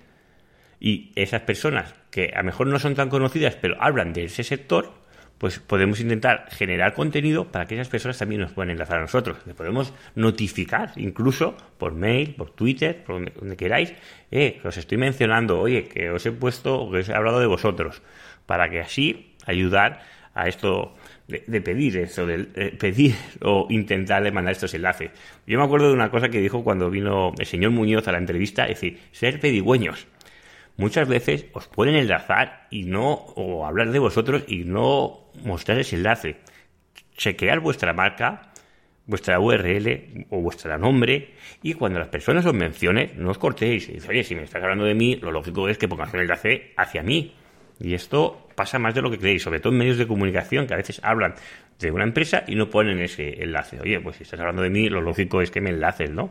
y 0.81 1.13
esas 1.15 1.43
personas 1.43 1.95
que 2.11 2.33
a 2.35 2.39
lo 2.39 2.45
mejor 2.45 2.67
no 2.67 2.79
son 2.79 2.95
tan 2.95 3.09
conocidas 3.09 3.57
pero 3.61 3.77
hablan 3.81 4.13
de 4.13 4.25
ese 4.25 4.43
sector, 4.43 4.93
pues 5.39 5.59
podemos 5.59 6.01
intentar 6.01 6.47
generar 6.51 6.95
contenido 6.95 7.51
para 7.53 7.67
que 7.67 7.75
esas 7.75 7.89
personas 7.89 8.19
también 8.19 8.41
nos 8.41 8.53
puedan 8.53 8.71
enlazar 8.71 8.99
a 8.99 9.03
nosotros. 9.03 9.39
Le 9.47 9.55
podemos 9.55 9.93
notificar 10.15 10.93
incluso 10.97 11.57
por 11.79 11.93
mail, 11.93 12.35
por 12.35 12.51
Twitter, 12.51 13.05
por 13.05 13.31
donde, 13.35 13.57
queráis, 13.57 13.93
eh, 14.31 14.61
os 14.65 14.77
estoy 14.77 14.97
mencionando, 14.97 15.61
oye, 15.61 15.85
que 15.85 16.11
os 16.11 16.25
he 16.25 16.33
puesto, 16.33 16.91
que 16.91 16.99
os 16.99 17.09
he 17.09 17.15
hablado 17.15 17.41
de 17.41 17.47
vosotros, 17.47 18.01
para 18.47 18.71
que 18.71 18.81
así 18.81 19.35
ayudar 19.45 20.01
a 20.33 20.49
esto 20.49 20.95
de, 21.29 21.61
pedir 21.61 21.97
eso, 21.99 22.27
de, 22.27 22.45
pedir 22.79 23.15
o 23.43 23.67
intentar 23.71 24.31
mandar 24.33 24.53
estos 24.53 24.73
enlaces. 24.75 25.11
Yo 25.47 25.59
me 25.59 25.65
acuerdo 25.65 25.89
de 25.89 25.95
una 25.95 26.11
cosa 26.11 26.29
que 26.29 26.41
dijo 26.41 26.63
cuando 26.63 26.91
vino 26.91 27.33
el 27.39 27.47
señor 27.47 27.73
Muñoz 27.73 28.07
a 28.09 28.13
la 28.13 28.19
entrevista, 28.19 28.65
es 28.65 28.81
decir, 28.81 29.01
ser 29.13 29.41
pedigüeños 29.41 30.07
muchas 30.77 31.09
veces 31.09 31.47
os 31.53 31.69
pueden 31.69 31.97
enlazar 31.97 32.67
y 32.71 32.85
no, 32.85 33.13
o 33.13 33.67
hablar 33.67 33.91
de 33.91 33.99
vosotros 33.99 34.45
y 34.47 34.65
no 34.65 35.31
mostrar 35.45 35.79
ese 35.79 35.97
enlace. 35.97 36.37
Chequear 37.17 37.61
vuestra 37.61 37.93
marca, 37.93 38.53
vuestra 39.07 39.41
URL 39.41 40.27
o 40.31 40.41
vuestro 40.41 40.77
nombre 40.79 41.35
y 41.63 41.75
cuando 41.75 41.99
las 41.99 42.09
personas 42.09 42.45
os 42.45 42.55
mencionen, 42.55 43.13
no 43.17 43.31
os 43.31 43.39
cortéis. 43.39 43.89
Y 43.89 43.99
oye, 44.09 44.25
si 44.25 44.35
me 44.35 44.43
estás 44.43 44.63
hablando 44.63 44.85
de 44.85 44.95
mí, 44.95 45.17
lo 45.17 45.31
lógico 45.31 45.69
es 45.69 45.79
que 45.79 45.89
pongas 45.89 46.13
un 46.13 46.21
enlace 46.21 46.73
hacia 46.77 47.03
mí. 47.03 47.35
Y 47.79 47.95
esto 47.95 48.49
pasa 48.55 48.79
más 48.79 48.95
de 48.95 49.03
lo 49.03 49.11
que 49.11 49.19
creéis, 49.19 49.43
sobre 49.43 49.61
todo 49.61 49.73
en 49.73 49.79
medios 49.79 49.99
de 49.99 50.07
comunicación 50.07 50.67
que 50.67 50.75
a 50.75 50.79
veces 50.79 51.01
hablan 51.05 51.35
de 51.79 51.91
una 51.91 52.05
empresa 52.05 52.45
y 52.47 52.55
no 52.55 52.71
ponen 52.71 53.01
ese 53.01 53.43
enlace. 53.43 53.81
Oye, 53.81 54.01
pues 54.01 54.17
si 54.17 54.23
estás 54.23 54.41
hablando 54.41 54.63
de 54.63 54.71
mí, 54.71 54.89
lo 54.89 55.03
lógico 55.03 55.43
es 55.43 55.51
que 55.51 55.61
me 55.61 55.71
enlaces, 55.71 56.11
¿no? 56.11 56.31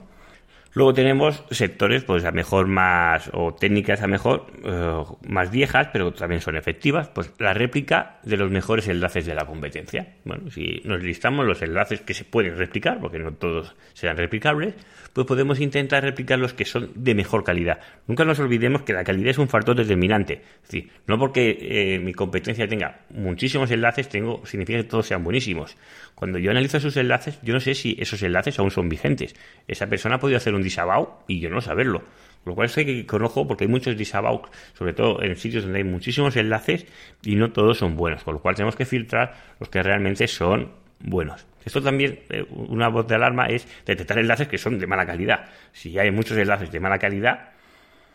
Luego 0.75 0.93
tenemos 0.93 1.41
sectores, 1.51 2.03
pues 2.03 2.25
a 2.25 2.31
mejor 2.31 2.67
más, 2.67 3.29
o 3.33 3.53
técnicas 3.53 4.01
a 4.01 4.07
mejor 4.07 4.47
eh, 4.65 5.03
más 5.25 5.49
viejas, 5.49 5.87
pero 5.93 6.11
también 6.11 6.41
son 6.41 6.57
efectivas, 6.57 7.07
pues 7.07 7.31
la 7.39 7.53
réplica 7.53 8.19
de 8.23 8.35
los 8.35 8.51
mejores 8.51 8.89
enlaces 8.89 9.25
de 9.25 9.33
la 9.33 9.45
competencia. 9.45 10.15
Bueno, 10.25 10.51
si 10.51 10.81
nos 10.83 11.01
listamos 11.01 11.45
los 11.45 11.61
enlaces 11.61 12.01
que 12.01 12.13
se 12.13 12.25
pueden 12.25 12.57
replicar, 12.57 12.99
porque 12.99 13.19
no 13.19 13.31
todos 13.31 13.73
serán 13.93 14.17
replicables, 14.17 14.75
pues 15.13 15.25
podemos 15.25 15.61
intentar 15.61 16.03
replicar 16.03 16.39
los 16.39 16.53
que 16.53 16.65
son 16.65 16.91
de 16.93 17.15
mejor 17.15 17.45
calidad. 17.45 17.79
Nunca 18.05 18.25
nos 18.25 18.37
olvidemos 18.41 18.81
que 18.81 18.91
la 18.91 19.05
calidad 19.05 19.29
es 19.29 19.37
un 19.37 19.47
factor 19.47 19.77
determinante. 19.77 20.41
Es 20.69 20.83
no 21.07 21.17
porque 21.17 21.57
eh, 21.61 21.99
mi 21.99 22.13
competencia 22.13 22.67
tenga 22.67 22.99
muchísimos 23.11 23.71
enlaces, 23.71 24.09
tengo, 24.09 24.45
significa 24.45 24.79
que 24.79 24.89
todos 24.89 25.07
sean 25.07 25.23
buenísimos. 25.23 25.77
Cuando 26.15 26.39
yo 26.39 26.51
analizo 26.51 26.79
sus 26.79 26.95
enlaces, 26.95 27.39
yo 27.43 27.53
no 27.53 27.59
sé 27.59 27.75
si 27.75 27.97
esos 27.99 28.23
enlaces 28.23 28.57
aún 28.57 28.71
son 28.71 28.87
vigentes. 28.87 29.35
Esa 29.67 29.87
persona 29.87 30.15
ha 30.15 30.19
podido 30.19 30.37
hacer 30.37 30.55
un 30.55 30.63
disavow 30.63 31.19
y 31.27 31.41
yo 31.41 31.49
no 31.49 31.59
saberlo. 31.59 32.03
Lo 32.45 32.55
cual 32.55 32.67
es 32.67 32.75
que 32.75 33.05
conozco 33.05 33.45
porque 33.45 33.65
hay 33.65 33.69
muchos 33.69 33.97
disavows, 33.97 34.49
sobre 34.73 34.93
todo 34.93 35.21
en 35.21 35.35
sitios 35.35 35.63
donde 35.63 35.79
hay 35.79 35.83
muchísimos 35.83 36.37
enlaces 36.37 36.85
y 37.23 37.35
no 37.35 37.51
todos 37.51 37.79
son 37.79 37.95
buenos. 37.95 38.23
Con 38.23 38.35
lo 38.35 38.41
cual 38.41 38.55
tenemos 38.55 38.75
que 38.75 38.85
filtrar 38.85 39.35
los 39.59 39.67
que 39.67 39.83
realmente 39.83 40.27
son 40.27 40.71
buenos. 40.99 41.45
Esto 41.65 41.81
también, 41.81 42.19
eh, 42.29 42.45
una 42.49 42.87
voz 42.87 43.07
de 43.07 43.15
alarma 43.15 43.47
es 43.47 43.67
detectar 43.85 44.17
enlaces 44.19 44.47
que 44.47 44.57
son 44.57 44.79
de 44.79 44.87
mala 44.87 45.05
calidad. 45.05 45.49
Si 45.73 45.97
hay 45.99 46.11
muchos 46.11 46.37
enlaces 46.37 46.71
de 46.71 46.79
mala 46.79 46.99
calidad, 46.99 47.49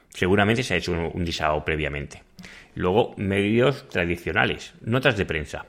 seguramente 0.09 0.63
se 0.63 0.75
ha 0.75 0.77
hecho 0.79 0.93
un, 0.93 1.11
un 1.13 1.65
previamente. 1.65 2.23
Luego, 2.77 3.15
medios 3.17 3.89
tradicionales, 3.89 4.73
notas 4.81 5.17
de 5.17 5.27
prensa 5.27 5.67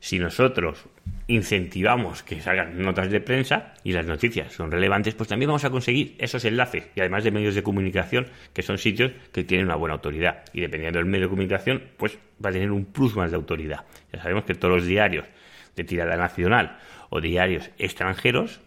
si 0.00 0.18
nosotros 0.18 0.86
incentivamos 1.26 2.22
que 2.22 2.40
salgan 2.40 2.82
notas 2.82 3.10
de 3.10 3.20
prensa 3.20 3.74
y 3.84 3.92
las 3.92 4.06
noticias 4.06 4.52
son 4.52 4.70
relevantes, 4.70 5.14
pues 5.14 5.28
también 5.28 5.48
vamos 5.48 5.64
a 5.64 5.70
conseguir 5.70 6.16
esos 6.18 6.44
enlaces 6.44 6.88
y 6.94 7.00
además 7.00 7.22
de 7.22 7.30
medios 7.30 7.54
de 7.54 7.62
comunicación 7.62 8.26
que 8.52 8.62
son 8.62 8.78
sitios 8.78 9.12
que 9.32 9.44
tienen 9.44 9.66
una 9.66 9.76
buena 9.76 9.94
autoridad 9.94 10.42
y 10.52 10.62
dependiendo 10.62 10.98
del 10.98 11.06
medio 11.06 11.26
de 11.26 11.30
comunicación 11.30 11.82
pues 11.98 12.18
va 12.44 12.48
a 12.48 12.52
tener 12.52 12.72
un 12.72 12.86
plus 12.86 13.14
más 13.14 13.30
de 13.30 13.36
autoridad. 13.36 13.84
Ya 14.12 14.22
sabemos 14.22 14.44
que 14.44 14.54
todos 14.54 14.74
los 14.74 14.86
diarios 14.86 15.26
de 15.76 15.84
tirada 15.84 16.16
nacional 16.16 16.78
o 17.10 17.20
diarios 17.20 17.70
extranjeros 17.78 18.60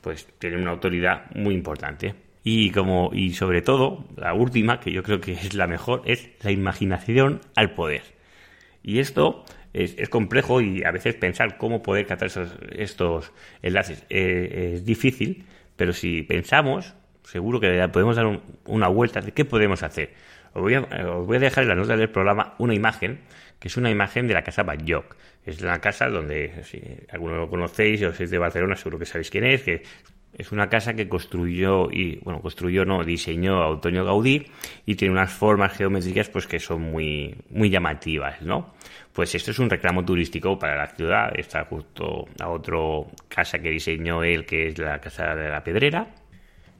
pues 0.00 0.26
tienen 0.38 0.62
una 0.62 0.72
autoridad 0.72 1.30
muy 1.34 1.54
importante. 1.54 2.14
Y 2.44 2.70
como 2.72 3.10
y 3.12 3.34
sobre 3.34 3.62
todo 3.62 4.04
la 4.16 4.34
última 4.34 4.80
que 4.80 4.90
yo 4.90 5.04
creo 5.04 5.20
que 5.20 5.32
es 5.32 5.54
la 5.54 5.68
mejor 5.68 6.02
es 6.06 6.28
la 6.42 6.50
imaginación 6.50 7.40
al 7.54 7.70
poder. 7.70 8.02
Y 8.82 8.98
esto 8.98 9.44
es, 9.72 10.08
complejo 10.08 10.60
y 10.60 10.84
a 10.84 10.90
veces 10.90 11.14
pensar 11.14 11.56
cómo 11.56 11.82
poder 11.82 12.06
captar 12.06 12.30
estos 12.72 13.32
enlaces 13.62 14.04
eh, 14.10 14.72
es 14.74 14.84
difícil, 14.84 15.44
pero 15.76 15.92
si 15.92 16.22
pensamos, 16.22 16.94
seguro 17.24 17.60
que 17.60 17.88
podemos 17.92 18.16
dar 18.16 18.40
una 18.66 18.88
vuelta 18.88 19.20
de 19.20 19.32
qué 19.32 19.44
podemos 19.44 19.82
hacer. 19.82 20.14
Os 20.54 20.62
voy, 20.62 20.74
a, 20.74 20.80
os 20.80 21.26
voy 21.26 21.38
a 21.38 21.40
dejar 21.40 21.62
en 21.64 21.70
la 21.70 21.74
nota 21.74 21.96
del 21.96 22.10
programa 22.10 22.54
una 22.58 22.74
imagen, 22.74 23.20
que 23.58 23.68
es 23.68 23.76
una 23.76 23.90
imagen 23.90 24.28
de 24.28 24.34
la 24.34 24.42
casa 24.42 24.62
Batllog. 24.62 25.04
Es 25.44 25.60
la 25.60 25.80
casa 25.80 26.08
donde, 26.08 26.62
si 26.64 26.80
alguno 27.10 27.36
lo 27.36 27.48
conocéis 27.48 28.02
o 28.02 28.12
sois 28.12 28.30
de 28.30 28.38
Barcelona, 28.38 28.76
seguro 28.76 28.98
que 28.98 29.06
sabéis 29.06 29.30
quién 29.30 29.44
es, 29.44 29.62
que 29.62 29.82
es 30.36 30.52
una 30.52 30.68
casa 30.68 30.94
que 30.94 31.08
construyó 31.08 31.90
y 31.90 32.16
bueno 32.22 32.40
construyó 32.40 32.84
no 32.84 33.04
diseñó 33.04 33.72
Antonio 33.72 34.04
Gaudí 34.04 34.46
y 34.86 34.94
tiene 34.94 35.12
unas 35.12 35.30
formas 35.30 35.76
geométricas 35.76 36.30
pues 36.30 36.46
que 36.46 36.58
son 36.58 36.80
muy 36.80 37.34
muy 37.50 37.68
llamativas 37.68 38.40
no 38.40 38.72
pues 39.12 39.34
esto 39.34 39.50
es 39.50 39.58
un 39.58 39.68
reclamo 39.68 40.04
turístico 40.04 40.58
para 40.58 40.76
la 40.76 40.86
ciudad. 40.86 41.32
Está 41.38 41.64
justo 41.64 42.26
a 42.40 42.48
otro 42.48 43.08
casa 43.28 43.58
que 43.58 43.70
diseñó 43.70 44.24
él 44.24 44.46
que 44.46 44.68
es 44.68 44.78
la 44.78 44.98
casa 45.00 45.34
de 45.34 45.50
la 45.50 45.62
Pedrera. 45.62 46.06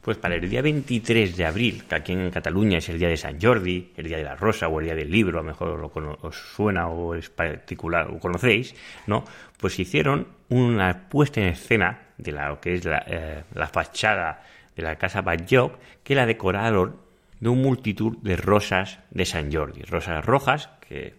Pues 0.01 0.17
para 0.17 0.35
el 0.35 0.49
día 0.49 0.63
23 0.63 1.37
de 1.37 1.45
abril, 1.45 1.85
que 1.89 1.95
aquí 1.95 2.13
en 2.13 2.29
Cataluña 2.31 2.79
es 2.79 2.89
el 2.89 2.99
día 2.99 3.09
de 3.09 3.17
San 3.17 3.41
Jordi, 3.41 3.93
el 3.97 4.09
día 4.09 4.17
de 4.17 4.25
la 4.25 4.35
Rosa 4.35 4.67
o 4.67 4.81
el 4.81 4.87
día 4.87 4.97
del 4.97 5.09
libro, 5.09 5.39
a 5.39 5.43
lo 5.43 5.49
mejor 5.49 6.19
os 6.23 6.37
suena 6.37 6.89
o 6.89 7.15
es 7.15 7.31
particular 7.31 8.09
o 8.11 8.19
conocéis, 8.19 8.75
¿no? 9.07 9.25
Pues 9.59 9.79
hicieron 9.79 10.27
una 10.49 11.09
puesta 11.09 11.41
en 11.41 11.49
escena 11.49 12.01
de 12.19 12.33
lo 12.33 12.61
que 12.61 12.75
es 12.75 12.85
la, 12.85 13.05
eh, 13.07 13.45
fachada 13.73 14.43
de 14.75 14.83
la 14.83 14.97
casa 14.97 15.23
Batllog, 15.23 15.79
que 16.03 16.17
la 16.17 16.27
decoraron 16.27 16.97
de 17.39 17.49
un 17.49 17.63
multitud 17.63 18.17
de 18.23 18.37
rosas 18.37 18.99
de 19.11 19.25
San 19.25 19.53
Jordi, 19.53 19.83
rosas 19.83 20.25
rojas 20.25 20.69
que 20.81 21.15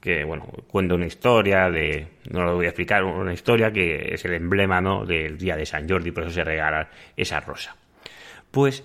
que 0.00 0.24
bueno, 0.24 0.44
cuenta 0.68 0.94
una 0.94 1.06
historia 1.06 1.70
de, 1.70 2.06
no 2.30 2.44
lo 2.44 2.54
voy 2.54 2.66
a 2.66 2.68
explicar, 2.68 3.04
una 3.04 3.32
historia 3.32 3.72
que 3.72 4.14
es 4.14 4.24
el 4.24 4.34
emblema 4.34 4.80
¿no? 4.80 5.04
del 5.04 5.36
día 5.36 5.56
de 5.56 5.66
San 5.66 5.88
Jordi, 5.88 6.12
por 6.12 6.24
eso 6.24 6.32
se 6.32 6.44
regala 6.44 6.88
esa 7.16 7.40
rosa 7.40 7.76
pues 8.50 8.84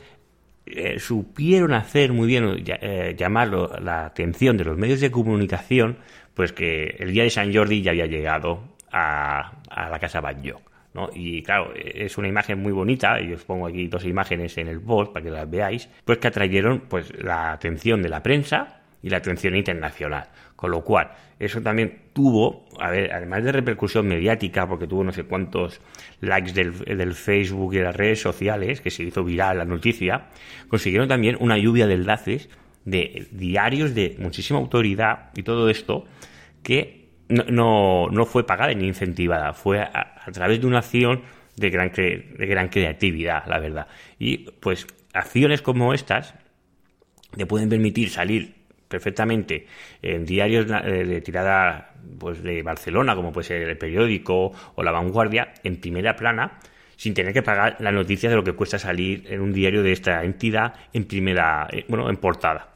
eh, 0.65 0.99
supieron 0.99 1.73
hacer 1.73 2.13
muy 2.13 2.27
bien, 2.27 2.63
eh, 2.65 3.15
llamarlo 3.17 3.71
la 3.79 4.05
atención 4.05 4.57
de 4.57 4.63
los 4.63 4.77
medios 4.77 5.01
de 5.01 5.11
comunicación, 5.11 5.97
pues 6.33 6.53
que 6.53 6.95
el 6.99 7.11
día 7.11 7.23
de 7.23 7.29
San 7.29 7.53
Jordi 7.53 7.81
ya 7.81 7.91
había 7.91 8.05
llegado 8.05 8.75
a, 8.91 9.51
la 9.69 9.99
casa 9.99 10.21
Batlló. 10.21 10.61
¿no? 10.93 11.09
Y 11.13 11.41
claro, 11.41 11.73
es 11.75 12.17
una 12.17 12.27
imagen 12.27 12.61
muy 12.61 12.71
bonita, 12.71 13.19
y 13.19 13.33
os 13.33 13.43
pongo 13.43 13.67
aquí 13.67 13.87
dos 13.87 14.05
imágenes 14.05 14.57
en 14.57 14.67
el 14.67 14.79
post 14.79 15.11
para 15.11 15.23
que 15.23 15.31
las 15.31 15.49
veáis, 15.49 15.89
pues 16.05 16.19
que 16.19 16.27
atrayeron 16.27 16.81
pues 16.87 17.11
la 17.21 17.51
atención 17.51 18.01
de 18.01 18.09
la 18.09 18.21
prensa 18.21 18.81
y 19.01 19.09
la 19.09 19.17
atención 19.17 19.55
internacional. 19.55 20.29
Con 20.55 20.71
lo 20.71 20.81
cual, 20.81 21.11
eso 21.39 21.61
también 21.61 22.03
tuvo, 22.13 22.65
a 22.79 22.89
ver, 22.89 23.11
además 23.11 23.43
de 23.43 23.51
repercusión 23.51 24.07
mediática, 24.07 24.67
porque 24.67 24.87
tuvo 24.87 25.03
no 25.03 25.11
sé 25.11 25.23
cuántos 25.23 25.81
likes 26.21 26.53
del, 26.53 27.13
Facebook 27.13 27.73
y 27.73 27.77
de 27.77 27.83
las 27.83 27.95
redes 27.95 28.21
sociales, 28.21 28.79
que 28.79 28.91
se 28.91 29.03
hizo 29.03 29.23
viral 29.23 29.57
la 29.57 29.65
noticia, 29.65 30.29
consiguieron 30.69 31.09
también 31.09 31.35
una 31.39 31.57
lluvia 31.57 31.87
de 31.87 31.95
enlaces 31.95 32.49
de 32.85 33.27
diarios 33.31 33.93
de 33.93 34.15
muchísima 34.19 34.59
autoridad 34.59 35.31
y 35.35 35.43
todo 35.43 35.69
esto 35.69 36.05
que 36.63 37.09
no, 37.29 38.09
no, 38.09 38.25
fue 38.25 38.45
pagada 38.45 38.73
ni 38.73 38.87
incentivada, 38.87 39.53
fue 39.53 39.81
a, 39.81 40.15
través 40.31 40.61
de 40.61 40.67
una 40.67 40.79
acción 40.79 41.23
de 41.55 41.69
gran, 41.69 41.91
de 41.93 42.45
gran 42.47 42.69
creatividad, 42.69 43.45
la 43.47 43.59
verdad. 43.59 43.87
Y 44.19 44.49
pues 44.59 44.87
acciones 45.13 45.61
como 45.61 45.93
estas 45.93 46.35
te 47.35 47.45
pueden 47.45 47.69
permitir 47.69 48.09
salir 48.09 48.62
perfectamente 48.93 49.65
en 50.03 50.23
diarios 50.23 50.67
eh, 50.69 51.03
de 51.03 51.19
tirada 51.21 51.93
pues 52.19 52.43
de 52.43 52.61
Barcelona, 52.61 53.15
como 53.15 53.33
puede 53.33 53.47
ser 53.47 53.67
el 53.67 53.75
periódico 53.75 54.51
o 54.75 54.83
la 54.83 54.91
vanguardia, 54.91 55.51
en 55.63 55.77
primera 55.77 56.15
plana, 56.15 56.59
sin 56.95 57.15
tener 57.15 57.33
que 57.33 57.41
pagar 57.41 57.77
la 57.79 57.91
noticia 57.91 58.29
de 58.29 58.35
lo 58.35 58.43
que 58.43 58.53
cuesta 58.53 58.77
salir 58.77 59.25
en 59.29 59.41
un 59.41 59.51
diario 59.51 59.81
de 59.81 59.93
esta 59.93 60.23
entidad 60.23 60.75
en 60.93 61.05
primera, 61.05 61.67
eh, 61.71 61.85
bueno, 61.87 62.07
en 62.07 62.17
portada. 62.17 62.75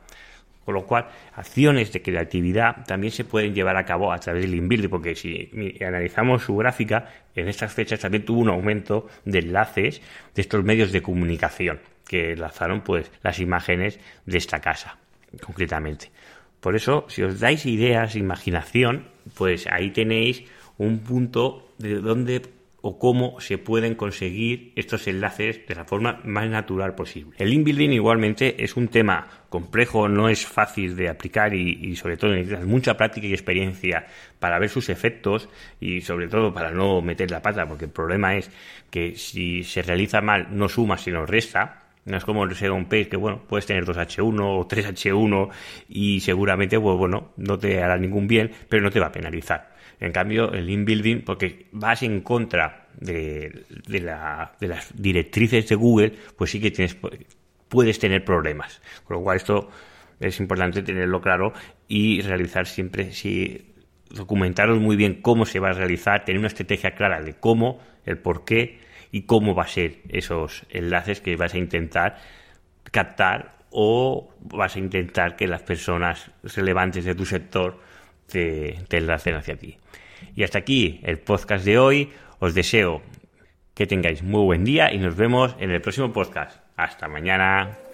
Con 0.65 0.73
lo 0.73 0.87
cual, 0.87 1.05
acciones 1.35 1.93
de 1.93 2.01
creatividad 2.01 2.83
también 2.87 3.11
se 3.11 3.23
pueden 3.23 3.53
llevar 3.53 3.77
a 3.77 3.85
cabo 3.85 4.11
a 4.11 4.17
través 4.17 4.41
del 4.41 4.55
InBuild, 4.55 4.89
porque 4.89 5.13
si 5.13 5.51
analizamos 5.85 6.43
su 6.43 6.57
gráfica, 6.57 7.09
en 7.35 7.47
estas 7.47 7.71
fechas 7.71 7.99
también 7.99 8.25
tuvo 8.25 8.41
un 8.41 8.49
aumento 8.49 9.07
de 9.23 9.37
enlaces 9.37 10.01
de 10.33 10.41
estos 10.41 10.63
medios 10.63 10.91
de 10.91 11.03
comunicación 11.03 11.79
que 12.07 12.31
enlazaron 12.31 12.81
pues 12.81 13.11
las 13.21 13.39
imágenes 13.39 13.99
de 14.25 14.37
esta 14.39 14.59
casa 14.59 14.97
concretamente. 15.41 16.11
Por 16.59 16.75
eso, 16.75 17.05
si 17.07 17.23
os 17.23 17.39
dais 17.39 17.65
ideas, 17.65 18.15
imaginación, 18.15 19.07
pues 19.35 19.67
ahí 19.67 19.91
tenéis 19.91 20.43
un 20.77 20.99
punto 20.99 21.69
de 21.77 22.01
dónde 22.01 22.41
o 22.81 22.99
cómo 22.99 23.41
se 23.41 23.57
pueden 23.57 23.95
conseguir 23.95 24.71
estos 24.75 25.07
enlaces 25.07 25.65
de 25.67 25.75
la 25.75 25.85
forma 25.85 26.21
más 26.23 26.47
natural 26.49 26.95
posible. 26.95 27.35
El 27.37 27.49
link 27.49 27.65
building 27.65 27.89
igualmente 27.89 28.63
es 28.63 28.77
un 28.77 28.87
tema 28.87 29.27
complejo, 29.49 30.07
no 30.07 30.29
es 30.29 30.45
fácil 30.45 30.95
de 30.95 31.09
aplicar 31.09 31.53
y, 31.53 31.95
sobre 31.95 32.17
todo 32.17 32.31
necesitas 32.31 32.65
mucha 32.65 32.95
práctica 32.95 33.27
y 33.27 33.33
experiencia 33.33 34.05
para 34.39 34.59
ver 34.59 34.69
sus 34.69 34.89
efectos 34.89 35.49
y 35.79 36.01
sobre 36.01 36.27
todo 36.27 36.53
para 36.53 36.71
no 36.71 37.01
meter 37.01 37.31
la 37.31 37.41
pata, 37.41 37.67
porque 37.67 37.85
el 37.85 37.91
problema 37.91 38.35
es 38.35 38.51
que 38.89 39.15
si 39.15 39.63
se 39.63 39.81
realiza 39.81 40.21
mal 40.21 40.47
no 40.51 40.69
suma 40.69 40.97
sino 40.97 41.25
resta 41.25 41.86
no 42.07 42.17
es 42.17 42.23
como 42.23 42.49
ser 42.51 42.71
un 42.71 42.85
page 42.85 43.09
que, 43.09 43.17
bueno, 43.17 43.43
puedes 43.47 43.65
tener 43.65 43.85
2H1 43.85 44.39
o 44.41 44.67
3H1 44.67 45.49
y 45.89 46.21
seguramente, 46.21 46.79
pues, 46.79 46.97
bueno, 46.97 47.33
no 47.35 47.59
te 47.59 47.83
hará 47.83 47.97
ningún 47.97 48.27
bien, 48.27 48.51
pero 48.69 48.81
no 48.81 48.89
te 48.89 48.99
va 48.99 49.07
a 49.07 49.11
penalizar. 49.11 49.75
En 49.99 50.13
cambio, 50.13 50.53
el 50.53 50.69
inbuilding, 50.69 51.23
porque 51.23 51.67
vas 51.73 52.03
en 52.03 52.21
contra 52.21 52.87
de, 52.99 53.65
de, 53.87 53.99
la, 53.99 54.55
de 54.59 54.67
las 54.69 54.95
directrices 54.95 55.67
de 55.67 55.75
Google, 55.75 56.13
pues 56.37 56.51
sí 56.51 56.61
que 56.61 56.71
tienes, 56.71 56.95
puedes 57.67 57.99
tener 57.99 58.23
problemas. 58.23 58.81
Con 59.03 59.17
lo 59.17 59.23
cual, 59.23 59.37
esto 59.37 59.69
es 60.19 60.39
importante 60.39 60.83
tenerlo 60.83 61.19
claro 61.19 61.51
y 61.89 62.21
realizar 62.21 62.67
siempre, 62.67 63.11
si 63.11 63.73
documentaros 64.09 64.79
muy 64.79 64.95
bien 64.95 65.21
cómo 65.21 65.45
se 65.45 65.59
va 65.59 65.71
a 65.71 65.73
realizar, 65.73 66.23
tener 66.23 66.39
una 66.39 66.47
estrategia 66.47 66.95
clara 66.95 67.21
de 67.21 67.33
cómo, 67.33 67.81
el 68.05 68.17
por 68.17 68.45
qué 68.45 68.86
y 69.11 69.23
cómo 69.23 69.55
va 69.55 69.63
a 69.63 69.67
ser 69.67 69.99
esos 70.09 70.65
enlaces 70.69 71.21
que 71.21 71.35
vas 71.35 71.53
a 71.53 71.57
intentar 71.57 72.17
captar 72.91 73.57
o 73.69 74.33
vas 74.39 74.75
a 74.75 74.79
intentar 74.79 75.35
que 75.35 75.47
las 75.47 75.61
personas 75.61 76.31
relevantes 76.55 77.05
de 77.05 77.15
tu 77.15 77.25
sector 77.25 77.79
te, 78.27 78.79
te 78.87 78.97
enlacen 78.97 79.35
hacia 79.35 79.57
ti. 79.57 79.77
Y 80.35 80.43
hasta 80.43 80.59
aquí 80.59 80.99
el 81.03 81.19
podcast 81.19 81.65
de 81.65 81.77
hoy. 81.77 82.09
Os 82.39 82.53
deseo 82.53 83.01
que 83.73 83.87
tengáis 83.87 84.21
muy 84.21 84.43
buen 84.43 84.63
día 84.63 84.93
y 84.93 84.99
nos 84.99 85.15
vemos 85.15 85.55
en 85.59 85.71
el 85.71 85.81
próximo 85.81 86.13
podcast. 86.13 86.59
Hasta 86.75 87.07
mañana. 87.07 87.86